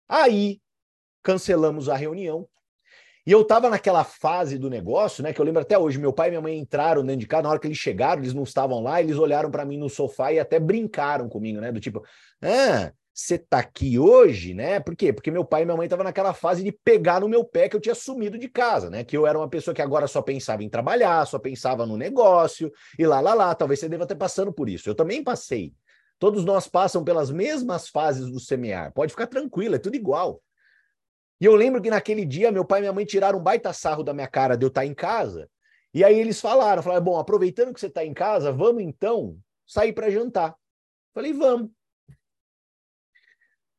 [0.09, 0.63] Aí
[1.23, 2.49] cancelamos a reunião.
[3.27, 5.35] E eu estava naquela fase do negócio, né?
[5.35, 7.51] Que eu lembro até hoje, meu pai e minha mãe entraram dentro de casa, na
[7.51, 10.39] hora que eles chegaram, eles não estavam lá, eles olharam para mim no sofá e
[10.39, 11.71] até brincaram comigo, né?
[11.71, 12.03] Do tipo,
[12.41, 14.79] ah, você tá aqui hoje, né?
[14.79, 15.13] Por quê?
[15.13, 17.75] Porque meu pai e minha mãe estavam naquela fase de pegar no meu pé que
[17.75, 19.03] eu tinha sumido de casa, né?
[19.03, 22.73] Que eu era uma pessoa que agora só pensava em trabalhar, só pensava no negócio,
[22.99, 23.55] e lá, lá, lá.
[23.55, 24.89] Talvez você deva estar passando por isso.
[24.89, 25.75] Eu também passei.
[26.19, 28.93] Todos nós passam pelas mesmas fases do semear.
[28.95, 30.41] Pode ficar tranquilo, é tudo igual.
[31.41, 34.03] E eu lembro que naquele dia meu pai e minha mãe tiraram um baita sarro
[34.03, 35.49] da minha cara de eu estar em casa.
[35.95, 39.93] E aí eles falaram, falaram, bom, aproveitando que você está em casa, vamos então sair
[39.93, 40.57] para jantar.
[41.15, 41.71] Falei, vamos.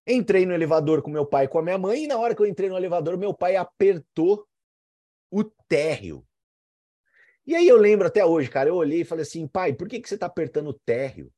[0.08, 2.42] Entrei no elevador com meu pai e com a minha mãe, e na hora que
[2.42, 4.48] eu entrei no elevador, meu pai apertou
[5.30, 6.26] o térreo.
[7.46, 10.00] E aí eu lembro até hoje, cara, eu olhei e falei assim, pai, por que,
[10.00, 11.32] que você está apertando o térreo?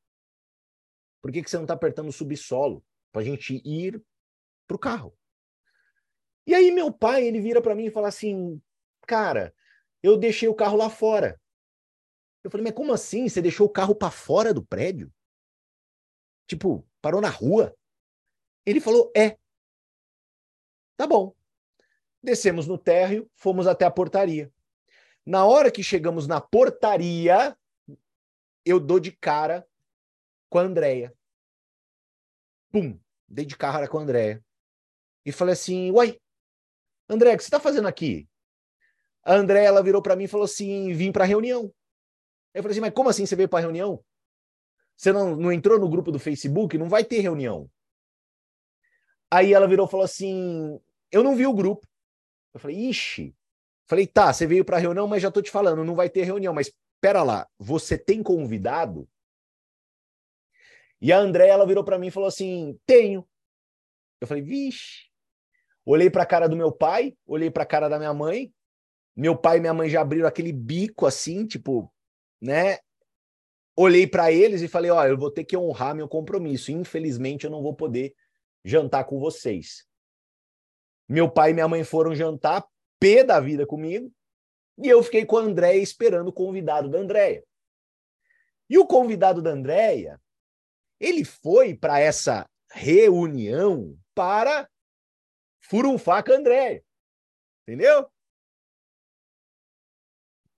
[1.21, 2.83] Por que, que você não está apertando o subsolo?
[3.11, 4.01] Para a gente ir
[4.67, 5.13] para o carro.
[6.45, 8.61] E aí meu pai, ele vira para mim e fala assim,
[9.07, 9.53] cara,
[10.01, 11.39] eu deixei o carro lá fora.
[12.43, 13.29] Eu falei, mas como assim?
[13.29, 15.13] Você deixou o carro para fora do prédio?
[16.47, 17.75] Tipo, parou na rua?
[18.65, 19.37] Ele falou, é.
[20.97, 21.35] Tá bom.
[22.21, 24.51] Descemos no térreo, fomos até a portaria.
[25.25, 27.57] Na hora que chegamos na portaria,
[28.65, 29.67] eu dou de cara
[30.49, 31.15] com a Andréia.
[32.71, 34.43] Pum, dei de cara com a Andréia.
[35.25, 36.20] E falei assim, uai,
[37.11, 38.25] André, o que você está fazendo aqui?
[39.23, 41.73] A André, ela virou para mim e falou assim: vim para reunião.
[42.53, 44.01] Eu falei assim: mas como assim você veio para reunião?
[44.95, 46.77] Você não, não entrou no grupo do Facebook?
[46.77, 47.69] Não vai ter reunião.
[49.29, 50.79] Aí ela virou e falou assim:
[51.11, 51.85] eu não vi o grupo.
[52.53, 53.35] Eu falei: ixi.
[53.87, 56.53] Falei: tá, você veio para reunião, mas já tô te falando, não vai ter reunião.
[56.53, 59.05] Mas pera lá, você tem convidado?
[61.01, 63.27] E a André, ela virou para mim e falou assim: tenho.
[64.21, 65.10] Eu falei: vixe.
[65.91, 68.49] Olhei para a cara do meu pai, olhei para a cara da minha mãe.
[69.13, 71.93] Meu pai e minha mãe já abriram aquele bico assim, tipo,
[72.39, 72.77] né?
[73.75, 76.71] Olhei para eles e falei: "Ó, eu vou ter que honrar meu compromisso.
[76.71, 78.15] Infelizmente eu não vou poder
[78.63, 79.85] jantar com vocês".
[81.09, 82.65] Meu pai e minha mãe foram jantar,
[82.97, 84.09] pé da vida comigo,
[84.77, 87.43] e eu fiquei com a Andréia esperando o convidado da Andréia.
[88.69, 90.21] E o convidado da Andréia,
[91.01, 94.70] ele foi para essa reunião para
[95.61, 96.83] furunfar com a Andréia.
[97.63, 98.09] Entendeu?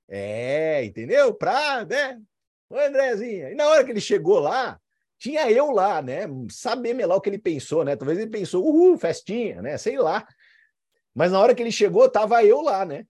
[0.07, 1.33] É, entendeu?
[1.33, 2.21] Pra, né?
[2.69, 3.51] Ô, Andrézinha.
[3.51, 4.79] E na hora que ele chegou lá,
[5.17, 6.21] tinha eu lá, né?
[6.49, 7.95] Saber lá o que ele pensou, né?
[7.95, 9.77] Talvez ele pensou, uhul, festinha, né?
[9.77, 10.27] Sei lá.
[11.13, 13.05] Mas na hora que ele chegou, tava eu lá, né?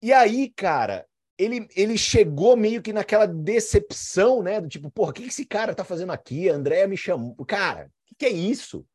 [0.00, 4.60] E aí, cara, ele, ele chegou meio que naquela decepção, né?
[4.60, 6.48] Do tipo, porra, o que esse cara tá fazendo aqui?
[6.48, 7.34] A Andréia me chamou.
[7.44, 8.86] Cara, o que, que é isso?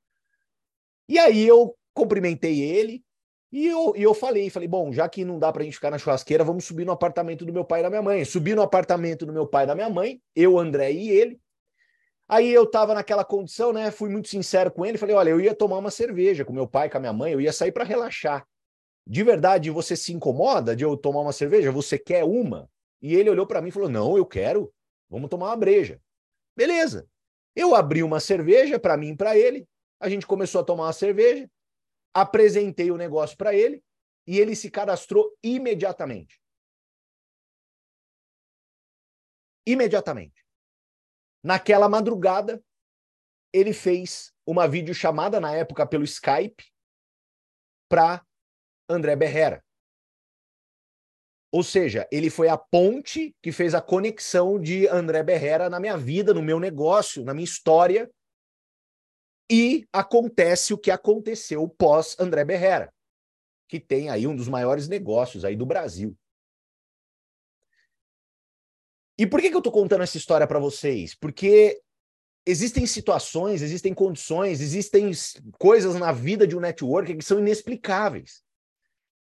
[1.13, 3.04] E aí eu cumprimentei ele,
[3.52, 5.99] e eu, e eu falei, falei, bom, já que não dá pra gente ficar na
[5.99, 8.26] churrasqueira, vamos subir no apartamento do meu pai e da minha mãe.
[8.26, 11.39] Subi no apartamento do meu pai e da minha mãe, eu, André e ele.
[12.28, 13.91] Aí eu tava naquela condição, né?
[13.91, 16.89] Fui muito sincero com ele, falei, olha, eu ia tomar uma cerveja com meu pai,
[16.89, 18.43] com a minha mãe, eu ia sair para relaxar.
[19.06, 21.71] De verdade, você se incomoda de eu tomar uma cerveja?
[21.71, 22.67] Você quer uma?
[22.99, 24.73] E ele olhou para mim e falou: "Não, eu quero.
[25.08, 26.02] Vamos tomar uma breja".
[26.58, 27.08] Beleza.
[27.56, 29.67] Eu abri uma cerveja para mim e para ele.
[30.04, 31.50] A gente começou a tomar uma cerveja
[32.13, 33.84] apresentei o negócio para ele
[34.28, 36.39] e ele se cadastrou imediatamente.
[39.66, 40.46] Imediatamente.
[41.44, 42.63] Naquela madrugada,
[43.52, 46.63] ele fez uma videochamada na época pelo Skype
[47.89, 48.26] para
[48.88, 49.63] André Berrera.
[51.52, 55.98] Ou seja, ele foi a ponte que fez a conexão de André Berrera na minha
[55.98, 58.12] vida, no meu negócio, na minha história,
[59.56, 62.92] e acontece o que aconteceu pós André Berrera,
[63.68, 66.18] que tem aí um dos maiores negócios aí do Brasil.
[69.16, 71.13] E por que, que eu estou contando essa história para vocês?
[71.13, 71.80] Porque
[72.48, 75.12] existem situações, existem condições, existem
[75.60, 78.44] coisas na vida de um networker que são inexplicáveis.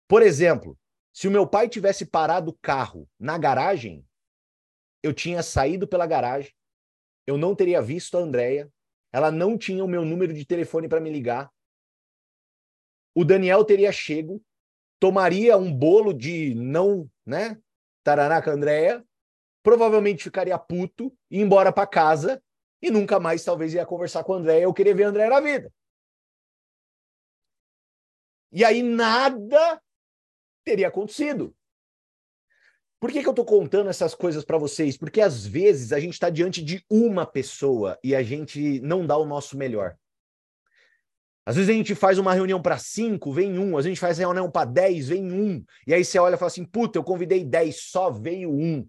[0.07, 0.77] Por exemplo,
[1.11, 4.05] se o meu pai tivesse parado o carro na garagem,
[5.01, 6.53] eu tinha saído pela garagem,
[7.25, 8.71] eu não teria visto a Andrea,
[9.11, 11.51] ela não tinha o meu número de telefone para me ligar.
[13.13, 14.41] O Daniel teria chego,
[14.99, 17.59] tomaria um bolo de não, né?
[18.03, 19.05] Taranaca Andréia,
[19.61, 22.41] provavelmente ficaria puto, ia embora para casa
[22.81, 24.63] e nunca mais talvez ia conversar com a Andréia.
[24.63, 25.71] Eu queria ver a Andréia na vida.
[28.51, 29.81] E aí nada
[30.63, 31.55] teria acontecido.
[33.01, 34.95] Por que, que eu estou contando essas coisas para vocês?
[34.95, 39.17] Porque às vezes a gente está diante de uma pessoa e a gente não dá
[39.17, 39.97] o nosso melhor.
[41.43, 43.75] Às vezes a gente faz uma reunião para cinco, vem um.
[43.75, 45.65] Às vezes a gente faz reunião para dez, vem um.
[45.87, 48.87] E aí você olha e fala assim: puta, eu convidei dez, só veio um.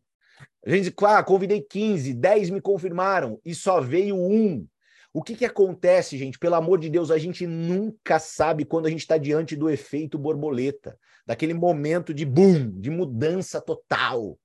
[0.67, 4.67] A gente, ah, convidei 15, 10 me confirmaram e só veio um.
[5.15, 6.39] O que, que acontece, gente?
[6.39, 10.19] Pelo amor de Deus, a gente nunca sabe quando a gente está diante do efeito
[10.19, 14.39] borboleta, daquele momento de boom, de mudança total.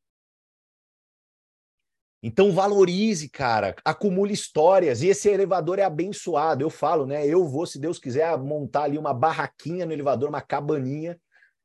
[2.22, 6.64] Então valorize, cara, acumule histórias e esse elevador é abençoado.
[6.64, 7.26] Eu falo, né?
[7.26, 11.18] Eu vou, se Deus quiser, montar ali uma barraquinha no elevador, uma cabaninha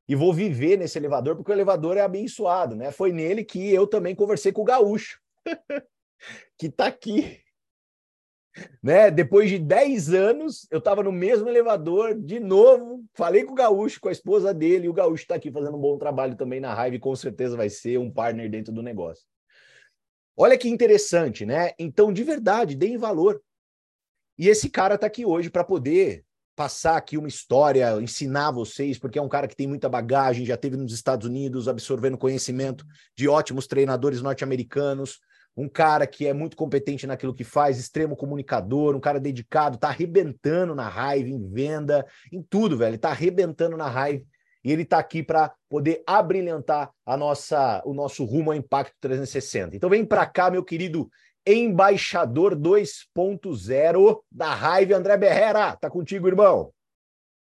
[0.07, 2.93] e vou viver nesse elevador porque o elevador é abençoado, né?
[2.93, 5.19] Foi nele que eu também conversei com o gaúcho,
[6.57, 7.43] que está aqui
[8.83, 9.11] né?
[9.11, 14.01] Depois de 10 anos, eu estava no mesmo elevador, de novo, falei com o Gaúcho,
[14.01, 16.75] com a esposa dele, e o Gaúcho está aqui fazendo um bom trabalho também na
[16.75, 19.25] Raiva, e com certeza vai ser um partner dentro do negócio.
[20.37, 21.73] Olha que interessante, né?
[21.79, 23.43] Então, de verdade, deem valor.
[24.39, 29.19] E esse cara está aqui hoje para poder passar aqui uma história, ensinar vocês, porque
[29.19, 32.85] é um cara que tem muita bagagem, já teve nos Estados Unidos, absorvendo conhecimento
[33.17, 35.19] de ótimos treinadores norte-americanos,
[35.57, 39.89] um cara que é muito competente naquilo que faz, extremo comunicador, um cara dedicado, tá
[39.89, 42.91] arrebentando na raiva, em venda, em tudo, velho.
[42.91, 44.25] Ele tá arrebentando na raiva
[44.65, 49.77] e ele tá aqui para poder abrilhantar a nossa, o nosso rumo ao Impacto 360.
[49.77, 51.11] Então vem para cá, meu querido
[51.47, 55.77] embaixador 2.0 da raiva, André Berrera.
[55.77, 56.73] Tá contigo, irmão?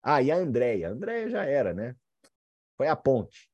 [0.04, 0.90] Ah, e a Andréia.
[0.90, 1.96] A Andréia já era, né?
[2.78, 3.50] Foi a ponte.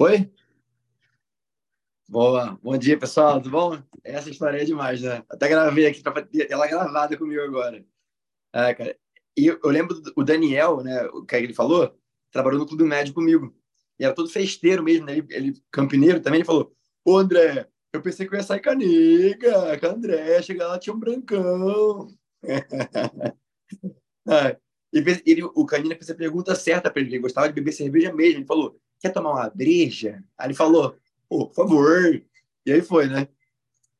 [0.00, 0.32] Oi?
[2.08, 3.82] Boa, bom dia pessoal, tudo bom?
[4.04, 5.24] Essa história é demais, né?
[5.28, 7.84] Até gravei aqui ter ela gravada comigo agora.
[8.52, 8.96] É, cara.
[9.36, 11.02] E eu, lembro do Daniel, né?
[11.06, 11.98] O que ele falou,
[12.30, 13.52] trabalhou no Clube Médio comigo.
[13.98, 15.18] E era todo festeiro mesmo, né?
[15.18, 16.38] Ele, ele campineiro também.
[16.38, 16.72] Ele falou:
[17.04, 20.68] Ô André, eu pensei que eu ia sair com a nega, com a André, chegar
[20.68, 22.06] lá tinha um brancão.
[24.30, 24.60] é.
[24.92, 28.12] E ele, o Canina fez a pergunta certa para ele, ele gostava de beber cerveja
[28.12, 28.38] mesmo.
[28.38, 30.22] Ele falou: quer tomar uma breja?
[30.36, 30.96] Aí ele falou,
[31.28, 32.22] por favor.
[32.64, 33.28] E aí foi, né?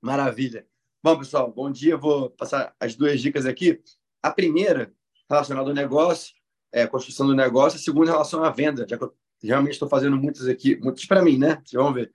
[0.01, 0.67] Maravilha.
[1.03, 1.97] Bom, pessoal, bom dia.
[1.97, 3.81] Vou passar as duas dicas aqui.
[4.23, 4.93] A primeira,
[5.29, 6.35] relacionada ao negócio,
[6.73, 7.79] é, construção do negócio.
[7.79, 11.05] A segunda, em relação à venda, já que eu realmente estou fazendo muitas aqui, muitas
[11.07, 11.63] para mim, né?
[11.65, 12.13] Vocês vão ver.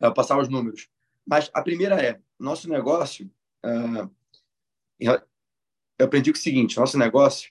[0.00, 0.88] Vou passar os números.
[1.26, 3.30] Mas a primeira é, nosso negócio,
[3.64, 4.10] uh,
[4.98, 7.50] eu aprendi o seguinte, nosso negócio,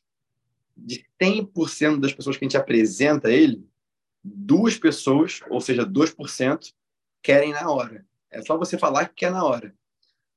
[0.75, 3.67] de 100% das pessoas que a gente apresenta ele,
[4.23, 6.73] duas pessoas, ou seja, 2%,
[7.21, 8.05] querem na hora.
[8.31, 9.75] É só você falar que quer na hora.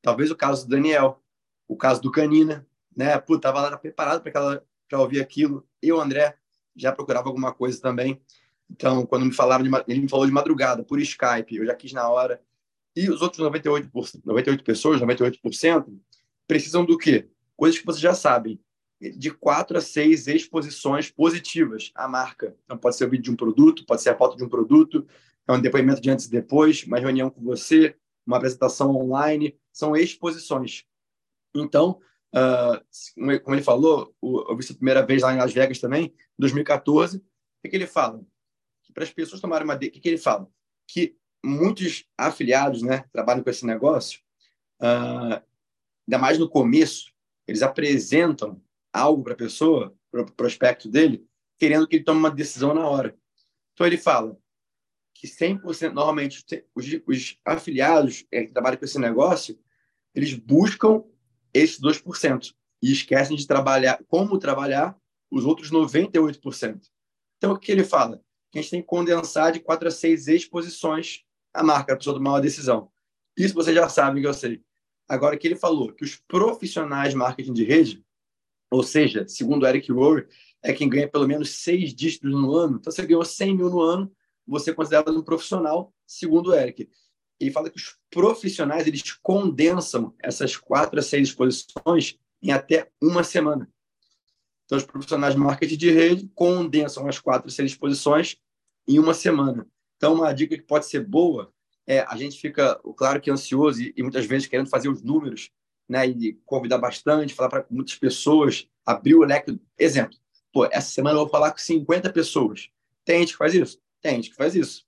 [0.02, 1.22] Talvez o caso do Daniel,
[1.68, 3.18] o caso do Canina, né?
[3.18, 5.66] Pô, tava lá preparado para ouvir aquilo.
[5.80, 6.36] Eu, André,
[6.74, 8.20] já procurava alguma coisa também.
[8.70, 11.92] Então, quando me falaram, de, ele me falou de madrugada, por Skype, eu já quis
[11.92, 12.40] na hora.
[12.94, 15.98] E os outros 98%, 98 pessoas, 98%,
[16.46, 17.28] precisam do quê?
[17.56, 18.60] Coisas que vocês já sabem.
[19.00, 22.56] De quatro a seis exposições positivas à marca.
[22.64, 25.06] Então, pode ser o vídeo de um produto, pode ser a foto de um produto,
[25.46, 27.94] é um depoimento de antes e depois, uma reunião com você,
[28.26, 29.58] uma apresentação online.
[29.72, 30.84] São exposições.
[31.54, 32.00] Então,
[32.34, 36.14] uh, como ele falou, eu vi isso a primeira vez lá em Las Vegas também,
[36.38, 37.18] 2014.
[37.18, 37.22] O
[37.62, 38.24] que, que ele fala?
[38.96, 39.74] para as pessoas tomarem uma.
[39.74, 40.48] O que, que ele fala?
[40.88, 44.20] Que muitos afiliados né, trabalham com esse negócio,
[44.80, 45.42] uh,
[46.08, 47.12] ainda mais no começo,
[47.46, 48.58] eles apresentam
[48.96, 51.26] algo para a pessoa, para o prospecto dele,
[51.58, 53.16] querendo que ele tome uma decisão na hora.
[53.72, 54.36] Então, ele fala
[55.14, 59.58] que 100%, normalmente, os, os afiliados é, que trabalham com esse negócio,
[60.14, 61.02] eles buscam
[61.52, 64.96] esses 2% e esquecem de trabalhar, como trabalhar
[65.30, 66.80] os outros 98%.
[67.38, 68.22] Então, o que ele fala?
[68.56, 72.16] que a gente tem que condensar de quatro a seis exposições a marca, a pessoa
[72.16, 72.90] tomar uma decisão.
[73.36, 74.62] Isso vocês já sabem que eu sei.
[75.08, 78.04] Agora, que ele falou que os profissionais de marketing de rede,
[78.70, 80.26] ou seja, segundo Eric Rowe,
[80.62, 82.78] é quem ganha pelo menos seis dígitos no ano.
[82.78, 84.12] Então, você ganhou 100 mil no ano,
[84.46, 86.88] você é considerado um profissional, segundo o Eric.
[87.38, 93.22] Ele fala que os profissionais eles condensam essas quatro a seis exposições em até uma
[93.22, 93.70] semana.
[94.64, 98.36] Então, os profissionais de marketing de rede condensam as quatro, seis exposições
[98.88, 99.66] em uma semana.
[99.96, 101.52] Então, uma dica que pode ser boa
[101.86, 105.50] é a gente fica, claro que ansioso e, e muitas vezes querendo fazer os números,
[105.88, 109.58] né, e convidar bastante, falar para muitas pessoas, abrir o leque.
[109.78, 110.16] Exemplo,
[110.52, 112.70] pô, essa semana eu vou falar com 50 pessoas.
[113.04, 113.80] Tem gente que faz isso?
[114.00, 114.84] Tem gente que faz isso.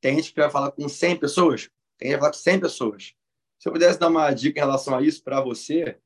[0.00, 1.70] Tem gente que vai falar com 100 pessoas?
[1.98, 3.14] Tem gente que vai falar com 100 pessoas.
[3.58, 5.98] Se eu pudesse dar uma dica em relação a isso para você,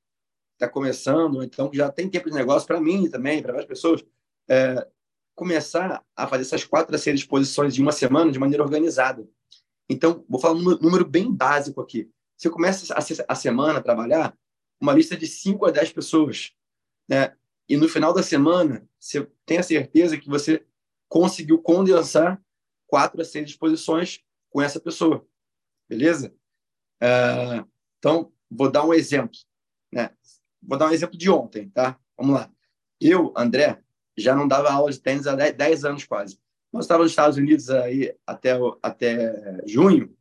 [0.52, 4.04] está começando, então já tem tempo de negócio para mim também, para várias pessoas,
[4.48, 4.86] é,
[5.34, 9.28] começar a fazer essas quatro a seis exposições de uma semana de maneira organizada.
[9.88, 12.10] Então, vou falar um número bem básico aqui.
[12.36, 14.36] Você começa a, semana a trabalhar
[14.80, 16.52] uma lista de 5 a 10 pessoas,
[17.08, 17.34] né?
[17.68, 20.64] E no final da semana, você tem a certeza que você
[21.08, 22.40] conseguiu condensar
[22.86, 24.20] quatro a seis exposições
[24.50, 25.26] com essa pessoa,
[25.88, 26.34] beleza?
[27.00, 27.64] É,
[27.98, 29.38] então, vou dar um exemplo,
[29.92, 30.10] né?
[30.62, 31.98] Vou dar um exemplo de ontem, tá?
[32.16, 32.50] Vamos lá.
[33.00, 33.82] Eu, André,
[34.16, 36.38] já não dava aula de tênis há 10 anos quase.
[36.72, 40.16] Nós estávamos nos Estados Unidos aí até, até junho,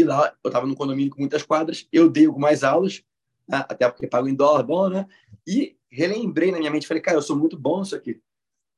[0.00, 3.02] e lá eu estava num condomínio com muitas quadras, eu dei algumas aulas,
[3.48, 3.64] né?
[3.68, 5.06] até porque pago em dólar bom, né?
[5.46, 8.20] E relembrei na minha mente, falei, cara, eu sou muito bom nisso aqui,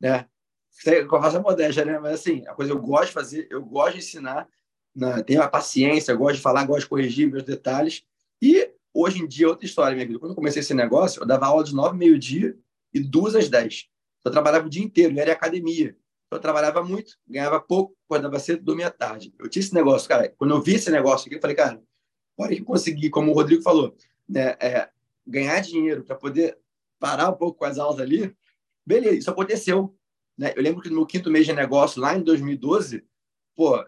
[0.00, 0.27] né?
[1.09, 1.98] Com a modéstia, né?
[1.98, 4.48] Mas assim, a coisa eu gosto de fazer, eu gosto de ensinar,
[4.94, 5.22] né?
[5.22, 8.05] tenho a paciência, gosto de falar, gosto de corrigir meus detalhes,
[8.42, 10.20] e Hoje em dia é outra história, minha vida.
[10.20, 12.57] Quando eu comecei esse negócio, eu dava aula de nove, meio-dia
[12.92, 13.88] e duas às dez.
[14.24, 15.96] Eu trabalhava o dia inteiro, era academia.
[16.31, 19.35] Eu trabalhava muito, ganhava pouco, acordava cedo, dormia tarde.
[19.38, 20.29] Eu tinha esse negócio, cara.
[20.37, 21.83] Quando eu vi esse negócio aqui, eu falei, cara,
[22.37, 23.97] hora que eu consegui, como o Rodrigo falou,
[24.29, 24.88] né, é,
[25.27, 26.59] ganhar dinheiro para poder
[26.99, 28.35] parar um pouco com as aulas ali,
[28.87, 29.95] beleza, isso aconteceu.
[30.37, 30.53] Né?
[30.57, 33.05] Eu lembro que no meu quinto mês de negócio, lá em 2012,
[33.55, 33.85] pô,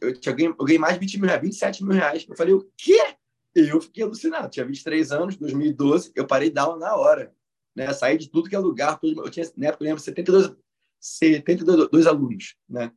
[0.00, 2.26] eu, tinha, eu ganhei mais de 20 mil reais, 27 mil reais.
[2.28, 3.16] Eu falei, o quê?
[3.54, 4.50] Eu fiquei alucinado.
[4.50, 7.32] Tinha 23 anos, 2012, eu parei de aula na hora.
[7.74, 7.92] Né?
[7.92, 8.98] Saí de tudo que é lugar.
[8.98, 10.52] Tudo, eu tinha, na época, eu lembro, 72,
[10.98, 12.56] 72 alunos.
[12.68, 12.92] Né?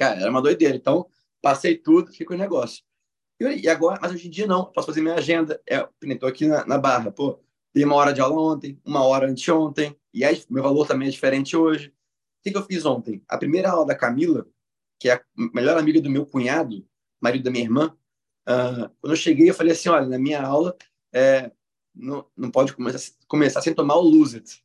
[0.00, 0.74] Cara, era uma doideira.
[0.74, 1.06] Então,
[1.42, 2.82] passei tudo, fiquei com o negócio.
[3.38, 4.64] E, agora, mas hoje em dia não.
[4.64, 5.60] Posso fazer minha agenda.
[5.68, 7.12] É, estou aqui na, na, barra.
[7.12, 7.38] Pô,
[7.74, 9.94] dei uma hora de aula ontem, uma hora anteontem.
[10.14, 11.88] E aí, meu valor também é diferente hoje.
[11.88, 13.22] O que, que eu fiz ontem?
[13.28, 14.46] A primeira aula da Camila,
[14.98, 16.82] que é a melhor amiga do meu cunhado,
[17.20, 17.94] marido da minha irmã,
[18.48, 20.76] Uh, quando eu cheguei, eu falei assim: olha, na minha aula,
[21.12, 21.52] é,
[21.94, 24.64] não, não pode começar, começar sem tomar o Lose It.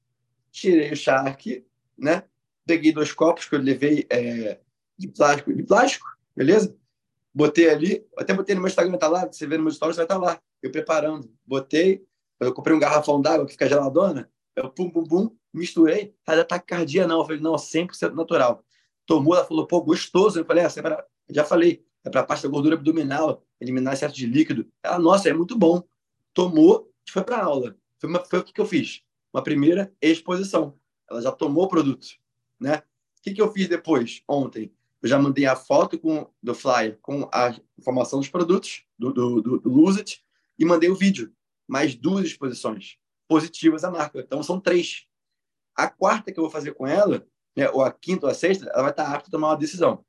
[0.51, 1.63] Tirei o Shark,
[1.97, 2.23] né?
[2.65, 4.59] Peguei dois copos que eu levei é,
[4.97, 6.75] de plástico, de plástico, beleza?
[7.33, 10.05] Botei ali, até botei no meu Instagram, tá lá, você vê no meu stories, vai
[10.05, 10.41] estar tá lá.
[10.61, 12.05] Eu preparando, botei,
[12.39, 16.45] eu comprei um garrafão d'água que fica geladona, eu pum, pum, pum, misturei, tá da
[16.45, 18.63] taquicardia não, eu falei, não, 100% natural.
[19.05, 22.49] Tomou, ela falou, pô, gostoso, eu falei, ah, já falei, é para a parte da
[22.49, 24.67] gordura abdominal, eliminar excesso de líquido.
[24.83, 25.83] Ela, nossa, é muito bom.
[26.33, 27.75] Tomou, foi para aula.
[27.99, 29.01] Foi, uma, foi o que eu fiz.
[29.33, 30.77] Uma primeira exposição.
[31.09, 32.07] Ela já tomou o produto,
[32.59, 32.77] né?
[32.77, 34.71] O que, que eu fiz depois, ontem?
[35.05, 39.39] Eu já mandei a foto com, do flyer com a informação dos produtos, do, do,
[39.39, 40.25] do, do Lose It,
[40.57, 41.31] e mandei o vídeo.
[41.67, 42.97] Mais duas exposições
[43.27, 44.19] positivas à marca.
[44.19, 45.05] Então, são três.
[45.75, 47.23] A quarta que eu vou fazer com ela,
[47.55, 50.03] né, ou a quinta ou a sexta, ela vai estar apta a tomar uma decisão.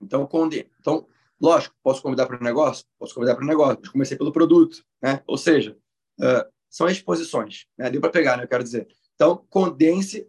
[0.00, 1.06] Então, quando, então
[1.38, 2.86] lógico, posso convidar para o negócio?
[2.98, 3.92] Posso convidar para o negócio.
[3.92, 4.82] Comecei pelo produto.
[5.02, 5.22] Né?
[5.26, 5.76] Ou seja,
[6.18, 7.66] uh, são exposições.
[7.76, 7.90] Né?
[7.90, 8.44] Deu para pegar, né?
[8.44, 8.88] eu quero dizer.
[9.14, 10.26] Então, condense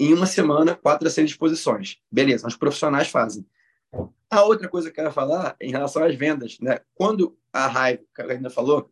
[0.00, 1.98] em uma semana quatro a seis exposições.
[2.10, 3.46] Beleza, os profissionais fazem.
[4.30, 6.78] A outra coisa que eu quero falar em relação às vendas, né?
[6.94, 8.90] Quando a raiva, que a Karina falou,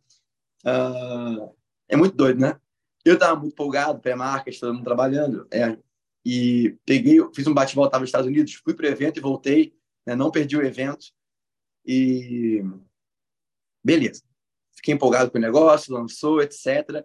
[0.65, 1.55] uh,
[1.87, 2.59] é muito doido, né?
[3.03, 5.75] Eu estava muito empolgado, pré-market, todo mundo trabalhando, é,
[6.23, 9.73] e peguei, fiz um bate-volta nos Estados Unidos, fui para o evento e voltei,
[10.05, 10.13] né?
[10.15, 11.07] não perdi o evento,
[11.83, 12.61] e
[13.83, 14.21] beleza.
[14.75, 17.03] Fiquei empolgado com o negócio, lançou, etc.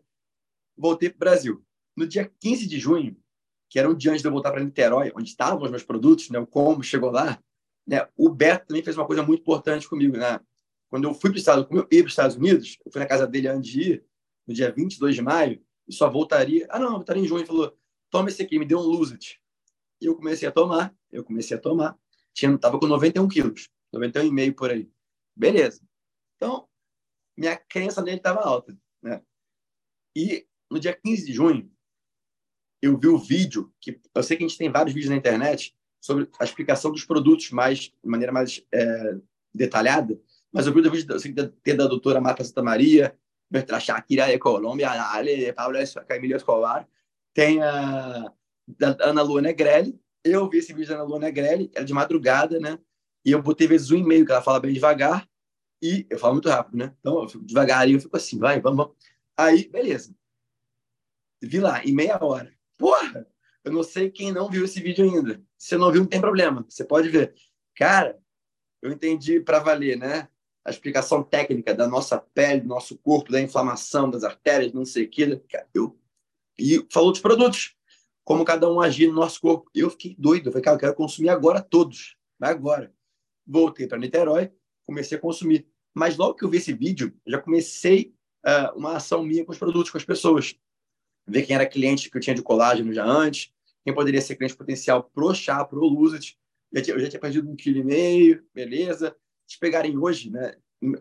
[0.77, 1.65] Voltei para o Brasil.
[1.97, 3.17] No dia 15 de junho,
[3.75, 6.31] que era um dia antes de eu voltar para Niterói, onde estavam os meus produtos,
[6.31, 7.43] né, o combo chegou lá,
[7.85, 10.17] né, o Beto também fez uma coisa muito importante comigo.
[10.17, 10.39] Né?
[10.89, 13.49] Quando eu fui para os Estados, para os Estados Unidos, eu fui na casa dele
[13.49, 14.05] antes de ir,
[14.47, 16.69] no dia 22 de maio, e só voltaria.
[16.71, 17.41] Ah, não, voltaria em junho.
[17.41, 17.77] Ele falou:
[18.11, 19.19] toma esse aqui, me deu um Lose.
[20.01, 21.99] E eu comecei a tomar, eu comecei a tomar.
[22.33, 24.89] Tinha, tava com 91 quilos, 91,5 por aí.
[25.35, 25.83] Beleza.
[26.37, 26.69] Então,
[27.37, 28.79] minha crença nele estava alta.
[29.03, 29.21] Né?
[30.15, 31.74] E no dia 15 de junho,
[32.85, 35.75] eu vi o vídeo, que eu sei que a gente tem vários vídeos na internet
[36.01, 39.17] sobre a explicação dos produtos mais, de maneira mais é,
[39.55, 40.21] detalhada,
[40.53, 41.33] mas eu vi o vídeo eu que
[41.63, 43.17] tem da doutora Marta Santa Maria,
[43.51, 46.87] nuestra Shakira de Colômbia, Ale, Pablo Camilo Escobar,
[47.33, 48.33] tem a
[48.67, 52.59] da Ana Lua Negrelli, eu vi esse vídeo da Ana Lua Negrelli, era de madrugada,
[52.59, 52.79] né?
[53.25, 55.29] E eu botei vezes um e-mail, que ela fala bem devagar,
[55.83, 56.95] e eu falo muito rápido, né?
[57.01, 58.97] Então, eu fico devagarinho, eu fico assim, vai, vamos, vamos.
[59.37, 60.15] Aí, beleza.
[61.43, 62.54] Vi lá, em meia hora.
[62.79, 63.27] Porra!
[63.65, 65.43] Eu não sei quem não viu esse vídeo ainda.
[65.57, 66.65] Se não viu, não tem problema.
[66.69, 67.35] Você pode ver.
[67.75, 68.19] Cara,
[68.83, 70.29] eu entendi para valer, né?
[70.65, 75.05] A explicação técnica da nossa pele, do nosso corpo, da inflamação, das artérias, não sei
[75.05, 75.43] o que.
[75.73, 75.99] Eu...
[76.59, 77.75] E falou dos produtos.
[78.23, 79.71] Como cada um agir no nosso corpo.
[79.75, 80.49] Eu fiquei doido.
[80.49, 82.17] Eu falei, cara, eu quero consumir agora todos.
[82.41, 82.93] Agora.
[83.47, 84.51] Voltei para Niterói,
[84.87, 85.67] comecei a consumir.
[85.95, 88.15] Mas logo que eu vi esse vídeo, já comecei
[88.45, 90.59] uh, uma ação minha com os produtos, com as pessoas
[91.27, 93.53] ver quem era cliente que eu tinha de colágeno já antes,
[93.85, 96.39] quem poderia ser cliente potencial pro chá, pro Luzit.
[96.73, 99.15] Eu, eu já tinha perdido um quilo e meio, beleza.
[99.47, 100.57] Se pegarem hoje, né?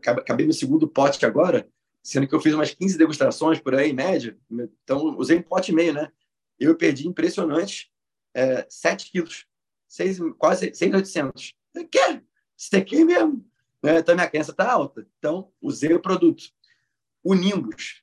[0.05, 1.67] Acabei no segundo pote agora,
[2.01, 4.38] sendo que eu fiz umas 15 degustações por aí, em média.
[4.84, 6.11] Então, usei um pote e meio, né?
[6.59, 7.91] Eu perdi impressionante
[8.34, 9.45] é, 7 quilos,
[9.88, 11.53] 6, quase 6,800.
[11.89, 12.21] Quê?
[12.55, 13.45] Sequei mesmo.
[13.82, 13.99] Né?
[13.99, 15.07] Então, minha crença está alta.
[15.17, 16.43] Então, usei o produto.
[17.24, 18.02] O Nimbus,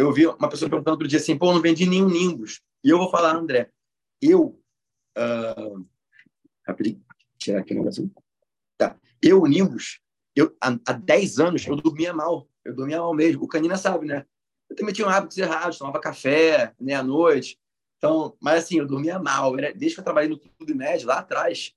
[0.00, 2.62] eu vi uma pessoa perguntando outro dia assim, pô, não vendi nenhum Nimbus.
[2.82, 3.70] E eu vou falar, André,
[4.20, 4.58] eu...
[5.18, 5.86] Uh,
[6.66, 7.04] rapidinho,
[7.36, 8.10] tirar aqui o negócio.
[8.78, 8.96] Tá.
[9.20, 10.00] Eu, Nimbus,
[10.34, 12.48] eu, há, há 10 anos, eu dormia mal.
[12.64, 13.44] Eu dormia mal mesmo.
[13.44, 14.24] O Canina sabe, né?
[14.70, 17.58] Eu também tinha hábitos errados, tomava café, né, à noite.
[17.98, 19.58] Então, mas assim, eu dormia mal.
[19.58, 21.74] Era, desde que eu trabalhei no Clube Médio, lá atrás,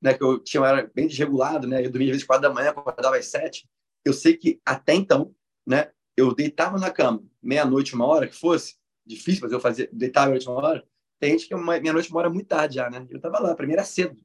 [0.00, 1.84] né, que eu tinha, era bem desregulado, né?
[1.84, 3.68] Eu dormia às vezes quatro da manhã, acordava às sete.
[4.02, 5.34] Eu sei que até então,
[5.66, 10.26] né, eu deitava na cama, meia-noite, uma hora que fosse, difícil, mas eu fazia, deitava
[10.26, 10.84] meia-noite, uma hora.
[11.18, 13.06] Tem gente que meia-noite, uma hora é muito tarde já, né?
[13.10, 14.18] Eu tava lá, pra era cedo.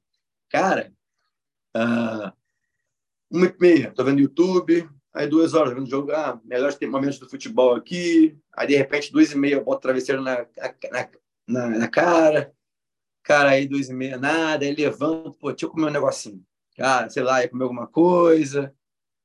[0.49, 0.93] Cara,
[1.75, 2.31] uh,
[3.29, 7.29] uma e meia, tô vendo YouTube, aí duas horas, vendo jogo, ah, melhores momentos do
[7.29, 10.45] futebol aqui, aí de repente duas e meia eu boto travesseiro na,
[10.91, 11.09] na,
[11.47, 12.53] na, na cara,
[13.23, 16.43] cara, aí duas e meia, nada, aí levanto, pô, deixa eu comer um negocinho.
[16.75, 18.73] Cara, sei lá, ia comer alguma coisa,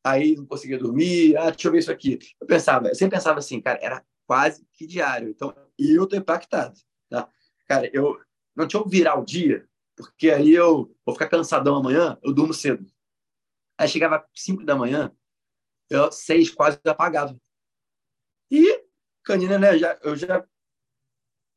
[0.07, 2.19] aí não conseguia dormir, ah, deixa eu ver isso aqui.
[2.41, 5.29] Eu pensava, eu sempre pensava assim, cara, era quase que diário.
[5.29, 6.79] Então, eu tô impactado,
[7.11, 7.29] tá?
[7.67, 8.17] Cara, eu
[8.55, 12.55] não tinha que virar o dia, porque aí eu vou ficar cansadão amanhã, eu durmo
[12.55, 12.87] cedo.
[13.77, 15.13] Aí chegava 5 da manhã,
[15.91, 17.37] eu seis quase apagava.
[18.49, 18.85] E
[19.25, 20.47] canina, né, já, eu já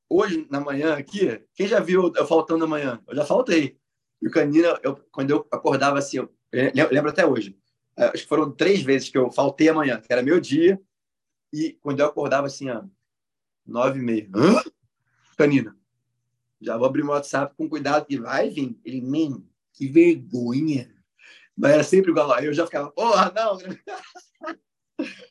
[0.09, 2.99] hoje na manhã aqui, quem já viu eu faltando amanhã?
[3.07, 3.79] Eu já faltei.
[4.19, 7.58] E o canina, eu, quando eu acordava assim, eu, eu lembro até hoje
[8.07, 10.81] acho que foram três vezes que eu faltei amanhã, que era meu dia,
[11.51, 12.83] e quando eu acordava assim, ó,
[13.65, 14.29] nove e meia.
[14.33, 14.61] Hã?
[15.37, 15.75] Canina,
[16.61, 18.77] já vou abrir meu WhatsApp com cuidado que vai vir.
[18.83, 20.93] Ele, nem, que vergonha.
[21.55, 22.43] Mas era sempre igual lá.
[22.43, 23.57] Eu já ficava, porra, não.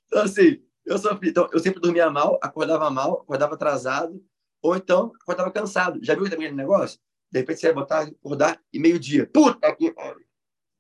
[0.07, 1.31] então, assim, eu sofri.
[1.31, 4.25] Então, eu sempre dormia mal, acordava mal, acordava atrasado,
[4.63, 6.01] ou então acordava cansado.
[6.03, 6.99] Já viu também o negócio?
[7.31, 9.27] De repente você vai botar, acordar e meio-dia.
[9.27, 10.27] Puta que pariu.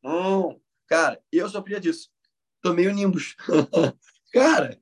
[0.02, 0.60] Não.
[0.88, 2.10] Cara, eu sofria disso.
[2.62, 3.36] Tomei o Nimbus.
[4.32, 4.80] cara,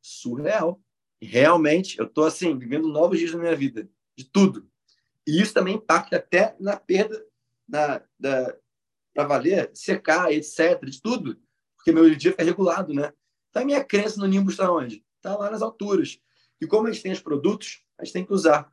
[0.00, 0.80] surreal.
[1.20, 4.70] Realmente, eu tô assim, vivendo novos dias da minha vida, de tudo.
[5.26, 7.24] E isso também impacta até na perda
[7.68, 8.56] na, da,
[9.14, 11.40] para valer, secar, etc., de tudo.
[11.76, 13.12] Porque meu dia fica regulado, né?
[13.48, 15.04] Então, a minha crença no Nimbus está onde?
[15.16, 16.20] Está lá nas alturas.
[16.60, 18.72] E como a gente tem os produtos, a gente tem que usar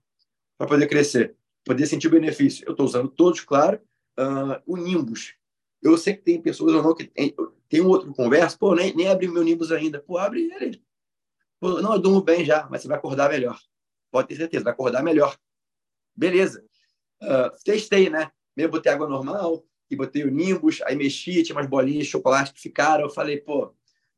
[0.58, 2.66] para poder crescer, poder sentir o benefício.
[2.66, 3.80] Eu estou usando todos, claro.
[4.18, 5.36] Uh, o Nimbus.
[5.82, 7.36] Eu sei que tem pessoas ou não que tem,
[7.70, 10.00] tem um outro conversa, pô, nem, nem abri meu Nimbus ainda.
[10.00, 10.82] Pô, abre ele.
[11.60, 13.60] Pô, não, eu durmo bem já, mas você vai acordar melhor.
[14.12, 15.38] Pode ter certeza, vai acordar melhor.
[16.16, 16.64] Beleza.
[17.22, 18.32] Uh, testei, né?
[18.56, 22.54] Meio botei água normal e botei o Nimbus, aí mexi, tinha umas bolinhas de chocolate
[22.54, 23.04] que ficaram.
[23.04, 23.74] Eu falei, pô,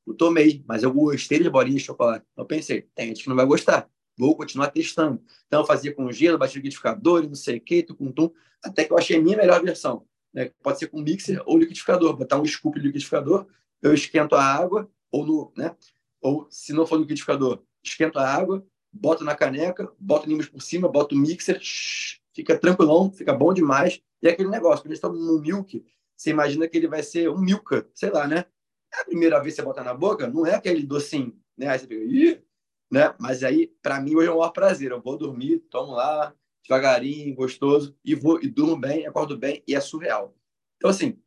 [0.07, 2.25] eu tomei, mas eu gostei de bolinhas de chocolate.
[2.35, 3.89] Eu pensei, tem gente que não vai gostar.
[4.17, 5.21] Vou continuar testando.
[5.47, 8.31] Então eu fazia com gelo, batia no liquidificador, não sei o que, com tum,
[8.63, 10.05] até que eu achei a minha melhor versão.
[10.33, 10.51] Né?
[10.61, 12.15] Pode ser com mixer ou liquidificador.
[12.15, 13.47] Botar um scoop de liquidificador,
[13.81, 15.75] eu esquento a água, ou no, né?
[16.21, 20.49] Ou se não for no liquidificador, esquento a água, boto na caneca, boto o Nimbus
[20.49, 24.01] por cima, boto o mixer, shh, fica tranquilão, fica bom demais.
[24.21, 27.01] E é aquele negócio, quando a gente toma um milk, você imagina que ele vai
[27.01, 28.45] ser um milka, sei lá, né?
[28.93, 31.69] É a primeira vez que você bota na boca, não é aquele docinho, né?
[31.69, 32.43] Aí você fica, Ih!
[32.91, 33.13] né?
[33.19, 34.91] Mas aí, para mim, hoje é um maior prazer.
[34.91, 36.33] Eu vou dormir, tomo lá,
[36.69, 40.35] devagarinho, gostoso, e vou e durmo bem, acordo bem, e é surreal.
[40.77, 41.19] Então, assim,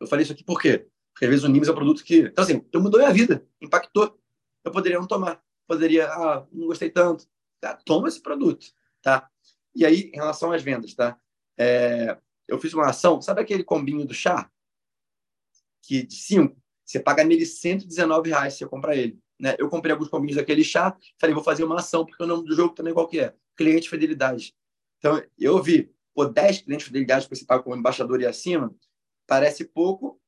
[0.00, 0.88] eu falei isso aqui por quê?
[1.12, 2.20] Porque às vezes o Nimes é um produto que.
[2.20, 4.18] Então, assim, então mudou minha vida, impactou.
[4.64, 7.28] Eu poderia não tomar, poderia, ah, não gostei tanto.
[7.60, 8.66] Tá, toma esse produto,
[9.02, 9.30] tá?
[9.74, 11.18] E aí, em relação às vendas, tá?
[11.58, 14.50] É, eu fiz uma ação, sabe aquele combinho do chá?
[15.82, 19.18] Que de 5, você paga nele 119 reais se você comprar ele.
[19.38, 19.54] Né?
[19.58, 22.56] Eu comprei alguns combinhos daquele chá, falei, vou fazer uma ação, porque o nome do
[22.56, 23.34] jogo também qual que é?
[23.56, 24.54] Cliente fidelidade.
[24.98, 28.74] Então, eu vi, pô, 10 clientes fidelidade que você paga como embaixador e acima,
[29.26, 30.20] parece pouco,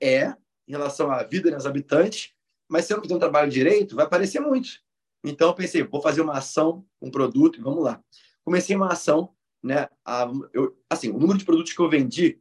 [0.00, 0.36] é,
[0.68, 2.34] em relação à vida dos habitantes,
[2.68, 4.80] mas se eu não fizer um trabalho direito, vai parecer muito.
[5.24, 8.02] Então, eu pensei, vou fazer uma ação, um produto, e vamos lá
[8.46, 9.88] comecei uma ação, né?
[10.04, 12.40] A, eu, assim, o número de produtos que eu vendi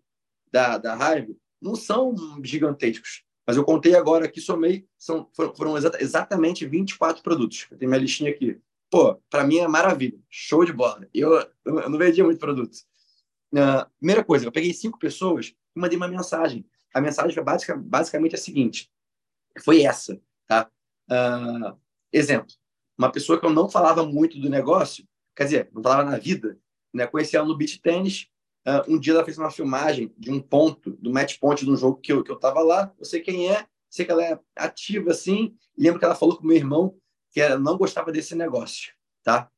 [0.51, 5.78] da, da Hive não são gigantescos, mas eu contei agora aqui, somei, são, foram, foram
[5.78, 7.66] exata, exatamente 24 produtos.
[7.72, 8.62] Eu tenho minha listinha aqui.
[8.89, 11.07] Pô, para mim é maravilha, show de bola.
[11.13, 11.33] Eu,
[11.65, 12.86] eu, não vendia muito produtos.
[13.51, 16.65] Uh, primeira coisa, eu peguei cinco pessoas e mandei uma mensagem.
[16.93, 18.91] A mensagem foi basic, basicamente a seguinte:
[19.63, 20.69] foi essa, tá?
[21.09, 21.77] Uh,
[22.11, 22.53] exemplo,
[22.97, 26.57] uma pessoa que eu não falava muito do negócio, quer dizer, não falava na vida,
[26.93, 27.07] né?
[27.07, 28.27] Conheci ela no beach tênis.
[28.67, 31.75] Uh, um dia ela fez uma filmagem de um ponto, do match point de um
[31.75, 32.91] jogo que eu, que eu tava lá.
[32.97, 35.55] Eu sei quem é, sei que ela é ativa assim.
[35.77, 36.95] Lembro que ela falou com meu irmão
[37.36, 39.51] que ela não gostava desse negócio, tá?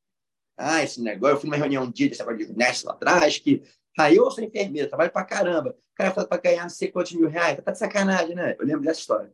[0.58, 1.36] Ah, esse negócio.
[1.36, 3.62] Eu fui numa reunião um dia desse negócio de ginástica lá atrás, que
[4.00, 5.78] aí ah, eu sou enfermeira, trabalho pra caramba.
[5.92, 7.62] O cara fala pra ganhar não sei quantos mil reais.
[7.64, 8.56] Tá de sacanagem, né?
[8.58, 9.32] Eu lembro dessa história.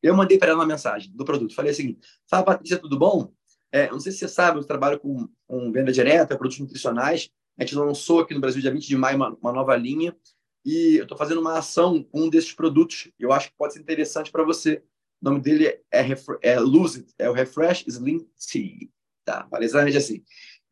[0.00, 1.56] Eu mandei para ela uma mensagem do produto.
[1.56, 3.32] Falei o seguinte: Fala, Patrícia, tudo bom?
[3.72, 7.30] É, não sei se você sabe, eu trabalho com, com venda direta, produtos nutricionais.
[7.58, 10.16] A gente lançou aqui no Brasil, dia 20 de maio, uma, uma nova linha.
[10.64, 13.10] E eu estou fazendo uma ação com um desses produtos.
[13.18, 14.84] Eu acho que pode ser interessante para você.
[15.22, 16.06] O nome dele é,
[16.42, 18.88] é Lose It, é o Refresh Slim Tea.
[19.24, 20.24] Tá, exatamente assim.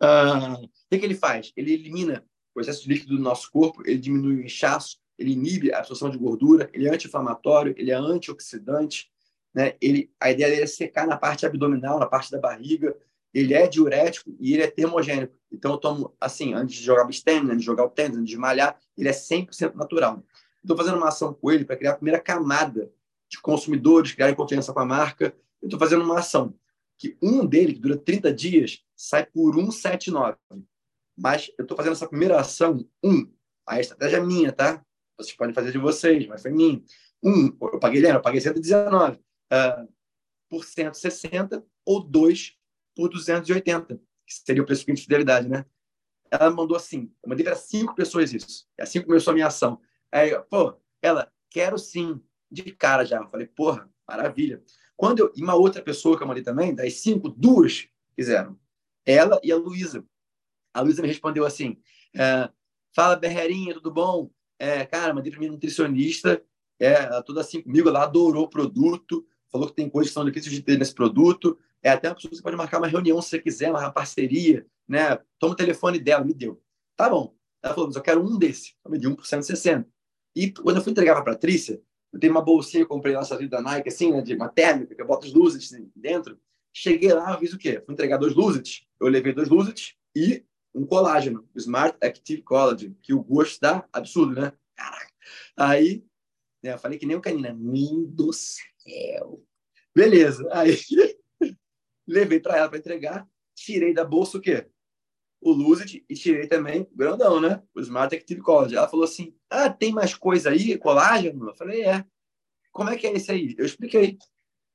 [0.02, 1.52] Uh, o que, que ele faz?
[1.56, 2.24] Ele elimina
[2.54, 6.10] o excesso de líquido do nosso corpo, ele diminui o inchaço, ele inibe a absorção
[6.10, 9.08] de gordura, ele é anti-inflamatório, ele é antioxidante,
[9.54, 9.74] né?
[9.80, 12.96] Ele, a ideia dele é secar na parte abdominal, na parte da barriga.
[13.32, 15.32] Ele é diurético e ele é termogênico.
[15.52, 18.36] Então, eu tomo, assim, antes de jogar bistemina, antes de jogar o tênis, antes de
[18.36, 20.24] malhar, ele é 100% natural.
[20.62, 22.90] Estou fazendo uma ação com ele para criar a primeira camada
[23.30, 25.34] de consumidores, criar confiança com a marca.
[25.62, 26.54] Eu estou fazendo uma ação
[26.98, 30.36] que um dele, que dura 30 dias, sai por 179.
[31.16, 33.30] Mas eu estou fazendo essa primeira ação, um.
[33.66, 34.84] A estratégia é minha, tá?
[35.16, 36.82] Vocês podem fazer de vocês, mas foi minha.
[37.22, 38.18] Um, eu paguei, lembra?
[38.18, 39.92] Eu paguei 119 uh,
[40.48, 42.56] por 160 ou dois
[42.94, 45.64] por 280, que seria o preço de fidelidade, né?
[46.30, 48.66] Ela mandou assim, eu mandei para cinco pessoas isso.
[48.78, 49.80] E assim começou a minha ação.
[50.12, 52.20] Aí, pô, ela, quero sim,
[52.50, 53.24] de cara já.
[53.28, 54.62] Falei, porra, maravilha.
[54.96, 58.58] Quando eu, e uma outra pessoa que eu mandei também, das cinco, duas fizeram.
[59.06, 60.04] Ela e a Luísa.
[60.74, 61.80] A Luísa me respondeu assim:
[62.14, 62.50] é,
[62.94, 64.30] Fala, Berrerinha, tudo bom?
[64.58, 66.42] É, cara, mandei para minha nutricionista,
[66.78, 70.54] é, toda assim comigo, ela adorou o produto, falou que tem coisas que são difíceis
[70.54, 71.58] de ter nesse produto.
[71.82, 74.66] É até uma pessoa que você pode marcar uma reunião se você quiser, uma parceria,
[74.86, 75.18] né?
[75.38, 76.62] Toma o telefone dela, me deu.
[76.96, 77.34] Tá bom.
[77.62, 78.74] Ela falou, mas eu quero um desse.
[78.84, 79.88] Um por 160.
[80.34, 81.80] E quando eu fui entregar para a Patrícia,
[82.12, 84.94] eu tenho uma bolsinha, eu comprei lá vida da Nike, assim, né, de uma térmica,
[84.94, 86.40] que eu boto os luzes dentro.
[86.72, 87.82] Cheguei lá, fiz o quê?
[87.84, 88.86] Fui entregar dois luzes.
[89.00, 90.44] Eu levei dois luzes e
[90.74, 94.52] um colágeno, Smart Active Collagen, que o gosto dá absurdo, né?
[94.76, 95.12] Caraca.
[95.56, 96.04] Aí
[96.62, 96.72] Né?
[96.72, 97.52] Eu falei que nem o canina.
[97.54, 99.44] Meu do céu.
[99.94, 100.48] Beleza.
[100.52, 100.78] Aí
[102.06, 103.28] levei para ela para entregar.
[103.54, 104.66] Tirei da bolsa o quê?
[105.40, 107.62] O Lucid e tirei também o grandão, né?
[107.74, 108.76] O Smart Active Collagen.
[108.76, 110.76] Ela falou assim: Ah, tem mais coisa aí?
[110.76, 111.48] Colágeno?
[111.48, 112.04] Eu falei: É.
[112.70, 113.54] Como é que é esse aí?
[113.58, 114.18] Eu expliquei.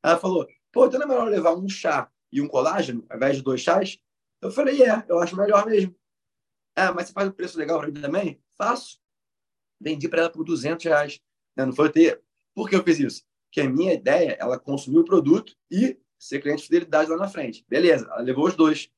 [0.04, 3.38] Ela falou: Pô, então não é melhor levar um chá e um colágeno ao invés
[3.38, 4.00] de dois chás?
[4.42, 5.96] Eu falei: É, eu acho melhor mesmo.
[6.76, 8.42] Ah, mas você faz um preço legal para mim também?
[8.58, 9.00] Faço.
[9.80, 11.20] Vendi para ela por 200 reais.
[11.56, 12.22] Não foi ter.
[12.54, 13.24] Por que eu fiz isso?
[13.46, 17.28] Porque a minha ideia, ela consumir o produto e ser cliente de fidelidade lá na
[17.28, 17.66] frente.
[17.70, 18.90] Beleza, ela levou os dois.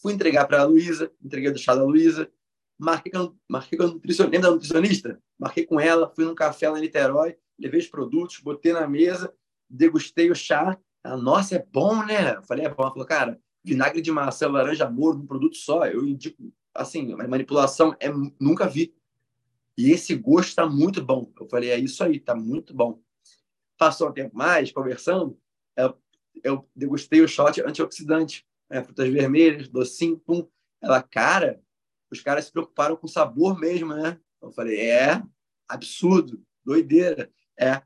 [0.00, 2.30] Fui entregar para a Luísa, entreguei do chá da Luísa,
[2.78, 5.22] marquei com, marquei com a nutricionista, lembra da nutricionista?
[5.38, 9.32] Marquei com ela, fui num café lá em Niterói, levei os produtos, botei na mesa,
[9.68, 10.78] degustei o chá.
[11.04, 12.36] Ela, Nossa, é bom, né?
[12.36, 12.82] Eu falei, é bom.
[12.82, 17.94] Ela falou, cara, vinagre de maçã, laranja, amor, num produto só, eu indico, assim, manipulação,
[18.00, 18.08] é,
[18.40, 18.94] nunca vi.
[19.76, 21.30] E esse gosto está muito bom.
[21.38, 23.00] Eu falei, é isso aí, está muito bom.
[23.76, 25.38] Passou um tempo mais, conversando,
[25.76, 25.94] eu,
[26.42, 30.48] eu degustei o shot antioxidante é, frutas vermelhas, docinho, pum.
[30.80, 31.60] Ela, cara,
[32.10, 34.18] os caras se preocuparam com o sabor mesmo, né?
[34.40, 35.22] Eu falei, é,
[35.68, 37.30] absurdo, doideira.
[37.58, 37.82] É.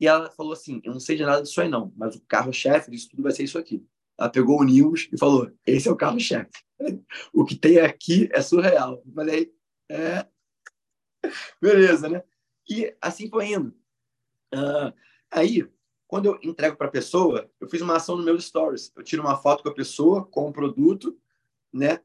[0.00, 2.90] E ela falou assim: eu não sei de nada disso aí, não, mas o carro-chefe
[2.90, 3.86] disso tudo vai ser isso aqui.
[4.18, 6.50] Ela pegou o News e falou: esse é o carro-chefe.
[7.32, 9.02] o que tem aqui é surreal.
[9.06, 9.54] Eu falei,
[9.88, 10.26] é.
[11.60, 12.22] Beleza, né?
[12.68, 13.68] E assim foi indo.
[14.54, 14.92] Uh,
[15.30, 15.68] aí,
[16.12, 18.92] quando eu entrego para a pessoa, eu fiz uma ação no meu stories.
[18.94, 21.16] Eu tiro uma foto com a pessoa, com o produto,
[21.72, 22.00] né?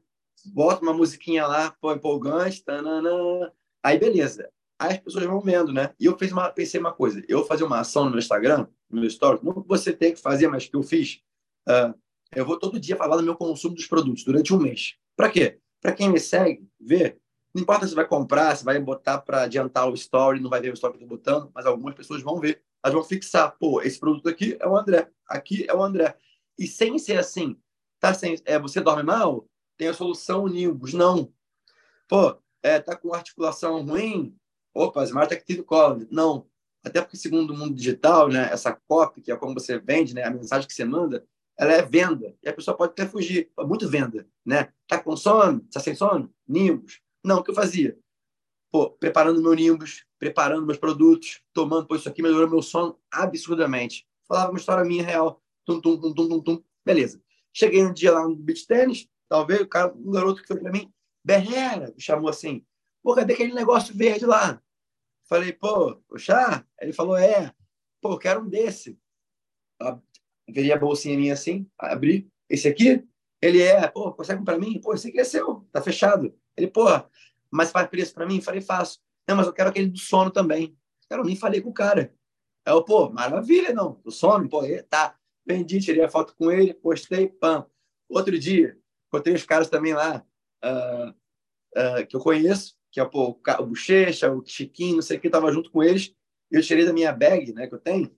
[0.46, 3.52] Boto uma musiquinha lá, pô, empolgante, tanana.
[3.82, 4.48] Aí, beleza.
[4.78, 5.94] Aí as pessoas vão vendo, né?
[6.00, 7.22] E eu fiz uma, pensei uma coisa.
[7.28, 10.48] Eu fazer uma ação no meu Instagram, no meu stories, não você tem que fazer,
[10.48, 11.20] mas que eu fiz.
[11.68, 11.92] Uh,
[12.34, 14.96] eu vou todo dia falar do meu consumo dos produtos durante um mês.
[15.14, 15.58] Para quê?
[15.82, 17.18] Para quem me segue, ver.
[17.54, 20.70] Não importa se vai comprar, se vai botar para adiantar o story, não vai ver
[20.70, 23.82] o story que eu tô botando, mas algumas pessoas vão ver elas vão fixar, pô,
[23.82, 26.16] esse produto aqui é o André, aqui é o André.
[26.58, 27.56] E sem ser assim,
[28.00, 29.48] tá sem, é, você dorme mal?
[29.76, 30.92] Tem a solução Nimbus.
[30.92, 31.32] Não.
[32.08, 34.36] Pô, é, tá com articulação ruim?
[34.74, 36.06] Opa, Smart Active Column.
[36.10, 36.46] Não.
[36.84, 40.24] Até porque, segundo o mundo digital, né, essa copy, que é como você vende, né,
[40.24, 41.26] a mensagem que você manda,
[41.58, 42.34] ela é venda.
[42.42, 43.50] E a pessoa pode até fugir.
[43.58, 44.72] Muito venda, né?
[44.86, 45.60] Tá com sono?
[45.72, 46.32] Tá sem sono?
[46.46, 47.00] Nimbus.
[47.24, 47.98] Não, o que eu fazia?
[48.70, 54.06] Pô, preparando meu Nimbus, preparando meus produtos, tomando, pô, isso aqui melhorou meu sono absurdamente.
[54.26, 55.42] Falava uma história minha real.
[55.64, 56.64] Tum, tum, tum, tum, tum, tum.
[56.84, 57.22] Beleza.
[57.52, 60.70] Cheguei um dia lá no beach tênis, talvez o cara, um garoto que foi para
[60.70, 60.92] mim,
[61.24, 62.64] Berrera, me chamou assim,
[63.02, 64.62] pô, cadê aquele negócio verde lá?
[65.28, 66.64] Falei, pô, o chá?
[66.80, 67.52] Ele falou, é.
[68.00, 68.98] Pô, quero um desse.
[70.48, 72.30] Veria a bolsinha minha assim, abri.
[72.48, 73.06] Esse aqui?
[73.42, 74.80] Ele é, pô, consegue para mim?
[74.80, 76.34] Pô, esse aqui é seu, tá fechado.
[76.56, 76.86] Ele, pô,
[77.50, 78.40] mas faz preço para mim?
[78.40, 79.00] Falei, faço.
[79.28, 80.74] Não, mas eu quero aquele do sono também.
[81.08, 82.14] Cara, eu nem falei com o cara.
[82.66, 84.00] Aí eu, pô, maravilha, não.
[84.02, 85.16] Do sono, pô, tá.
[85.46, 87.66] Vendi, tirei a foto com ele, postei, pam.
[88.08, 90.24] Outro dia, encontrei os caras também lá,
[90.64, 95.20] uh, uh, que eu conheço, que é pô, o Bochecha, o Chiquinho, não sei o
[95.20, 96.14] que, tava junto com eles.
[96.50, 98.14] Eu tirei da minha bag, né, que eu tenho,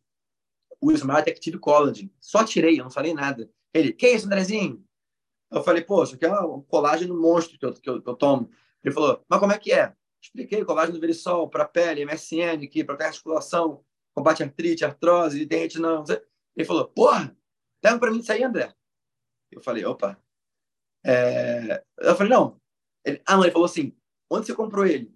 [0.80, 2.12] o Smart Active Collagen.
[2.20, 3.50] Só tirei, eu não falei nada.
[3.74, 4.84] Ele, que isso, Andrezinho?
[5.50, 8.14] Eu falei, pô, isso aqui é um colágeno monstro que eu, que eu, que eu
[8.14, 8.50] tomo.
[8.82, 9.94] Ele falou, mas como é que é?
[10.22, 13.82] Expliquei colágeno verisol para pele, MSN, que para articulação,
[14.14, 16.04] combate artrite, artrose, dente, não.
[16.54, 17.36] Ele falou, porra,
[17.82, 18.74] leva para mim isso aí, André.
[19.50, 20.22] Eu falei, opa.
[21.04, 21.82] É...
[21.98, 22.60] Eu falei, não.
[23.04, 23.96] Ele, ah, não, ele falou assim,
[24.30, 25.12] onde você comprou ele?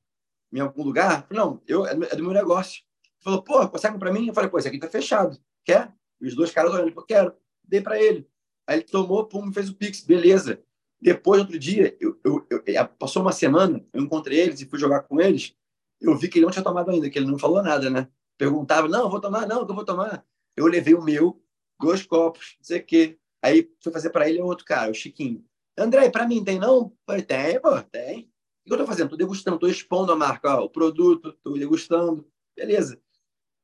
[0.53, 1.23] Em algum lugar?
[1.23, 2.83] Eu falei, não, eu, é do meu negócio.
[3.05, 4.29] Ele falou, pô, consegue para mim?
[4.29, 5.39] Eu falei, pô, esse aqui tá fechado.
[5.65, 5.95] Quer?
[6.21, 7.37] E os dois caras olhando, falou, quero.
[7.63, 8.29] Dei para ele.
[8.67, 10.63] Aí ele tomou, pum, fez o Pix, beleza.
[11.05, 14.79] Depois, outro dia, eu, eu, eu, é, passou uma semana, eu encontrei eles e fui
[14.79, 15.55] jogar com eles.
[16.01, 18.09] Eu vi que ele não tinha tomado ainda, que ele não falou nada, né?
[18.39, 20.25] Perguntava, não, vou tomar, não, que eu vou tomar.
[20.57, 21.45] Eu levei o meu,
[21.79, 23.19] dois copos, não sei o quê.
[23.43, 25.45] Aí fui fazer para ele outro cara, o Chiquinho.
[25.77, 26.91] André, para mim tem não?
[27.07, 28.31] Falei, tem, pô, tem.
[28.65, 29.11] O que eu tô fazendo?
[29.11, 32.27] Tô degustando, tô expondo a marca, ó, o produto, tô degustando.
[32.57, 32.99] Beleza.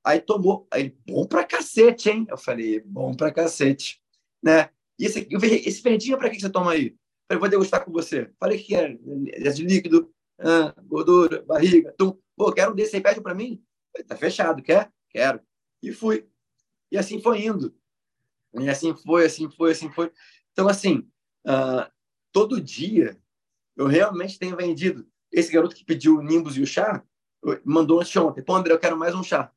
[0.04, 0.68] Aí tomou.
[0.70, 2.26] Aí, bom pra cacete, hein?
[2.28, 3.98] Eu falei, bom pra cacete.
[4.42, 4.68] Né?
[4.98, 5.26] E esse,
[5.66, 6.99] esse verdinho, pra que você toma aí?
[7.30, 8.28] Falei, vou degustar com você.
[8.40, 12.18] Falei que era de líquido, ah, gordura, barriga, tum.
[12.36, 13.62] Pô, quero um desse aí, pede para mim.
[13.92, 14.92] Falei, tá fechado, quer?
[15.08, 15.40] Quero.
[15.80, 16.28] E fui.
[16.90, 17.72] E assim foi indo.
[18.58, 20.10] E assim foi, assim foi, assim foi.
[20.50, 21.08] Então, assim,
[21.46, 21.88] uh,
[22.32, 23.16] todo dia
[23.76, 25.06] eu realmente tenho vendido.
[25.30, 27.00] Esse garoto que pediu o Nimbus e o chá,
[27.64, 28.42] mandou antes de ontem.
[28.42, 29.52] Pô, André, eu quero mais um chá.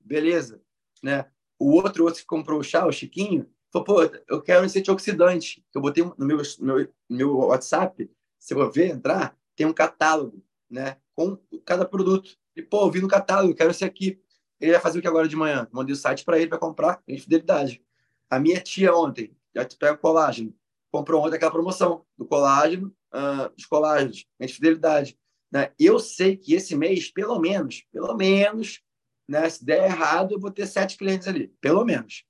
[0.00, 0.62] Beleza.
[1.02, 1.26] Né?
[1.58, 5.64] O outro, outro que comprou o chá, o Chiquinho, Pô, eu quero esse antioxidante.
[5.74, 10.96] Eu botei no meu, meu, meu WhatsApp, se eu ver, entrar, tem um catálogo, né?
[11.14, 12.36] Com cada produto.
[12.56, 14.20] E, pô, eu vi no catálogo, quero esse aqui.
[14.60, 15.68] Ele vai fazer o que agora de manhã?
[15.70, 17.82] Mandei o site para ele para comprar em fidelidade.
[18.30, 20.54] A minha tia ontem, já te pega colágeno,
[20.90, 25.18] comprou ontem aquela promoção do colágeno, uh, dos colágenos, em fidelidade.
[25.50, 25.72] Né?
[25.78, 28.82] Eu sei que esse mês, pelo menos, pelo menos,
[29.28, 32.24] né, se der errado, eu vou ter sete clientes ali, pelo menos.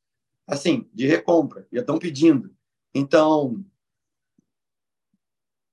[0.49, 2.51] Assim, de recompra, já estão pedindo.
[2.95, 3.63] Então,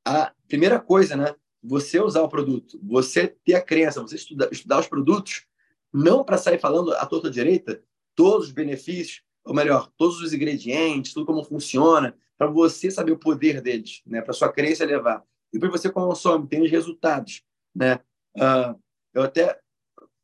[0.06, 1.34] a primeira coisa, né?
[1.64, 5.48] Você usar o produto, você ter a crença, você estudar, estudar os produtos,
[5.92, 7.82] não para sair falando à torta direita
[8.14, 13.20] todos os benefícios, ou melhor, todos os ingredientes, tudo como funciona, para você saber o
[13.20, 14.22] poder deles, né?
[14.22, 15.24] Para sua crença levar.
[15.54, 17.42] E depois você consome, tem os resultados,
[17.74, 17.96] né?
[18.36, 18.78] Uh,
[19.14, 19.60] eu até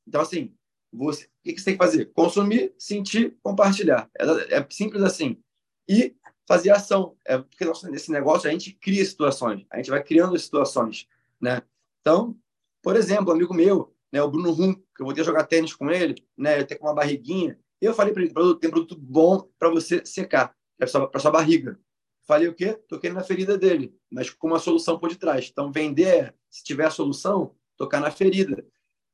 [0.08, 0.54] então assim,
[0.92, 2.06] você, o que você tem que fazer?
[2.14, 4.10] Consumir, sentir, compartilhar.
[4.18, 5.38] É, é simples assim.
[5.90, 6.16] E
[6.48, 7.16] fazer ação.
[7.26, 11.08] É porque nesse negócio a gente cria situações, a gente vai criando situações,
[11.40, 11.62] né?
[12.02, 12.38] Então,
[12.82, 15.74] por exemplo, um amigo meu, né, o Bruno Rum, que eu vou ter jogar tênis
[15.74, 19.70] com ele, né, eu tenho uma barriguinha, eu falei para ele, tem produto bom para
[19.70, 21.80] você secar, para sua, sua barriga.
[22.28, 22.74] Falei o quê?
[22.88, 25.50] Toquei na ferida dele, mas com uma solução por detrás.
[25.52, 28.64] Então, vender, se tiver a solução, tocar na ferida.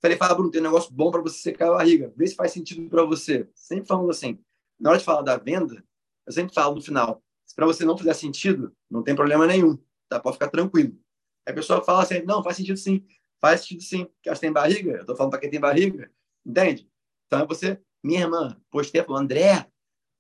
[0.07, 2.13] Falei, fala, Bruno, tem um negócio bom para você secar a barriga.
[2.15, 3.49] Vê se faz sentido para você.
[3.53, 4.39] Sempre falando assim.
[4.79, 5.83] Na hora de falar da venda,
[6.25, 7.21] eu sempre falo no final.
[7.45, 9.77] Se para você não fizer sentido, não tem problema nenhum.
[10.07, 10.17] Tá?
[10.17, 10.97] Pode ficar tranquilo.
[11.45, 13.05] Aí a pessoa fala assim, não, faz sentido sim.
[13.41, 14.05] Faz sentido sim.
[14.05, 14.91] Porque elas têm barriga.
[14.91, 16.09] Eu estou falando para quem tem barriga.
[16.45, 16.89] Entende?
[17.25, 19.67] Então, é você, minha irmã, postei, falou, André,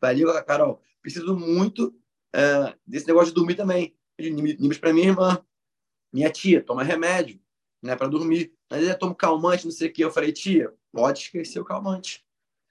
[0.01, 0.81] valeu, Carol.
[1.01, 1.95] Preciso muito
[2.35, 3.95] uh, desse negócio de dormir também.
[4.19, 5.41] Nimbus para minha irmã.
[6.11, 7.39] Minha tia, toma remédio
[7.87, 8.53] né, para dormir.
[8.69, 10.03] Mas eu tomo calmante, não sei o que.
[10.03, 12.23] Eu falei, tia, pode esquecer o calmante.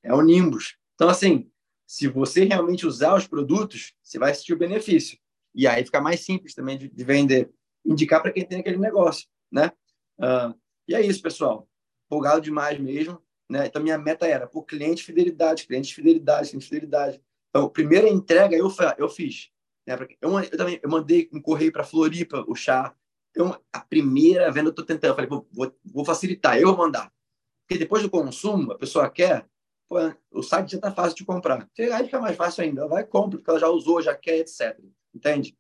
[0.02, 0.76] É o Nimbus.
[0.94, 1.50] Então, assim,
[1.86, 5.18] se você realmente usar os produtos, você vai assistir o benefício.
[5.54, 7.50] E aí fica mais simples também de, de vender.
[7.84, 9.72] Indicar para quem tem aquele negócio, né?
[10.18, 10.54] Uh,
[10.86, 11.66] e é isso, pessoal.
[12.06, 13.20] Empolgado demais mesmo.
[13.48, 13.66] Né?
[13.66, 17.22] Então, minha meta era, por cliente fidelidade, cliente fidelidade, cliente fidelidade.
[17.48, 19.50] Então, primeira entrega eu, eu fiz.
[19.86, 19.96] Né?
[20.20, 22.94] Eu, eu, também eu mandei um correio para Floripa, o chá.
[23.36, 26.78] Então, a primeira venda eu estou tentando, eu falei, vou, vou, vou, facilitar, eu vou
[26.78, 27.12] mandar.
[27.60, 29.46] Porque depois do consumo, a pessoa quer,
[29.86, 29.96] pô,
[30.30, 31.68] o site já está fácil de comprar.
[31.78, 34.38] Aí fica mais fácil ainda, ela vai e compra, porque ela já usou, já quer,
[34.38, 34.80] etc.
[35.14, 35.54] Entende?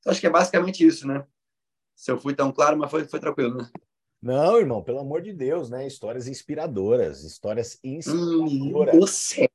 [0.00, 1.22] Então, acho que é basicamente isso, né?
[1.94, 3.70] Se eu fui tão claro, mas foi, foi tranquilo, né?
[4.22, 5.86] Não, irmão, pelo amor de Deus, né?
[5.86, 8.94] Histórias inspiradoras, histórias inspiradoras.
[8.94, 9.48] Hum, céu.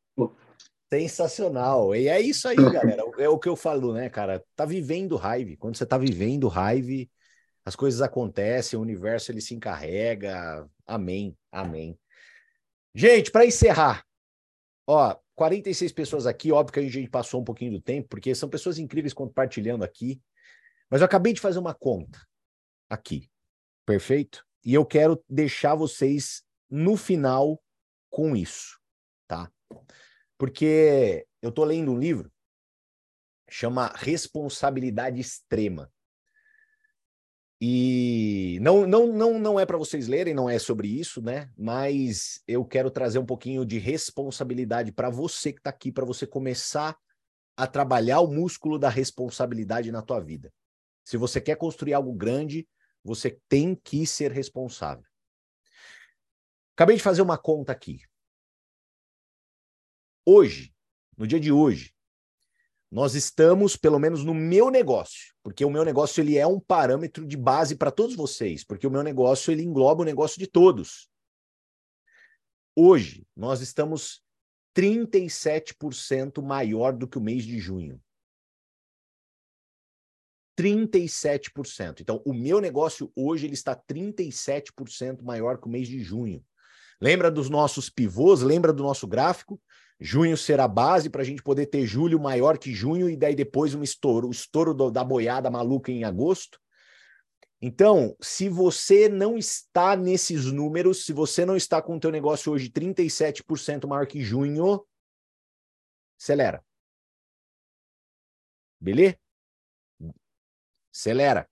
[0.94, 1.96] Sensacional.
[1.96, 3.04] E é isso aí, galera.
[3.18, 4.44] É o que eu falo, né, cara?
[4.56, 5.56] Tá vivendo raiva.
[5.58, 7.10] Quando você tá vivendo raiva,
[7.66, 10.68] as coisas acontecem, o universo ele se encarrega.
[10.86, 11.97] Amém, amém.
[12.93, 14.05] Gente, para encerrar,
[14.88, 18.49] ó, 46 pessoas aqui, óbvio que a gente passou um pouquinho do tempo, porque são
[18.49, 20.22] pessoas incríveis compartilhando aqui,
[20.89, 22.20] mas eu acabei de fazer uma conta
[22.89, 23.30] aqui,
[23.86, 24.45] perfeito?
[24.64, 27.62] E eu quero deixar vocês no final
[28.09, 28.80] com isso,
[29.28, 29.51] tá?
[30.38, 32.32] Porque eu tô lendo um livro
[33.51, 35.91] chama Responsabilidade Extrema.
[37.64, 41.47] E não, não, não, não é para vocês lerem, não é sobre isso, né?
[41.55, 46.26] Mas eu quero trazer um pouquinho de responsabilidade para você que está aqui, para você
[46.26, 46.97] começar
[47.55, 50.51] a trabalhar o músculo da responsabilidade na tua vida.
[51.05, 52.68] Se você quer construir algo grande,
[53.03, 55.05] você tem que ser responsável.
[56.76, 57.99] Acabei de fazer uma conta aqui.
[60.26, 60.74] Hoje,
[61.16, 61.93] no dia de hoje,
[62.92, 67.26] nós estamos, pelo menos no meu negócio, porque o meu negócio ele é um parâmetro
[67.26, 71.10] de base para todos vocês, porque o meu negócio ele engloba o negócio de todos.
[72.76, 74.22] Hoje, nós estamos
[74.76, 78.02] 37% maior do que o mês de junho.
[80.60, 82.02] 37%.
[82.02, 86.46] Então, o meu negócio hoje ele está 37% maior que o mês de junho.
[87.00, 88.42] Lembra dos nossos pivôs?
[88.42, 89.60] Lembra do nosso gráfico?
[90.04, 93.76] Junho será base para a gente poder ter julho maior que junho e daí depois
[93.76, 96.60] um estouro, o estouro do, da boiada maluca em agosto.
[97.62, 102.52] Então, se você não está nesses números, se você não está com o teu negócio
[102.52, 104.84] hoje 37% maior que junho,
[106.20, 106.66] acelera.
[108.80, 109.16] Beleza?
[110.91, 111.47] Acelera.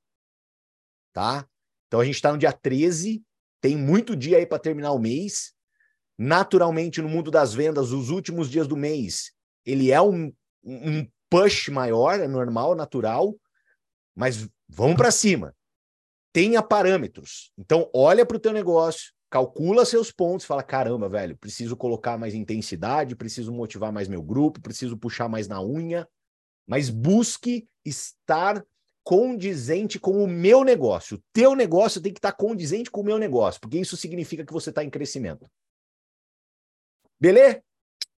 [1.13, 1.47] Tá?
[1.85, 3.23] Então a gente está no dia 13,
[3.61, 5.53] tem muito dia aí para terminar o mês
[6.19, 9.31] naturalmente no mundo das vendas, os últimos dias do mês,
[9.65, 13.33] ele é um, um push maior, é normal, natural,
[14.13, 15.55] mas vamos para cima.
[16.33, 17.53] Tenha parâmetros.
[17.57, 22.33] Então, olha para o teu negócio, calcula seus pontos, fala: caramba, velho, preciso colocar mais
[22.33, 26.05] intensidade, preciso motivar mais meu grupo, preciso puxar mais na unha,
[26.67, 28.61] mas busque estar
[29.05, 31.15] condizente com o meu negócio.
[31.15, 34.53] O teu negócio tem que estar condizente com o meu negócio, porque isso significa que
[34.53, 35.49] você está em crescimento.
[37.19, 37.61] Beleza?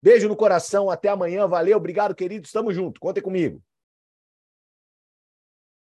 [0.01, 3.61] Beijo no coração, até amanhã, valeu, obrigado, queridos, tamo junto, contem comigo.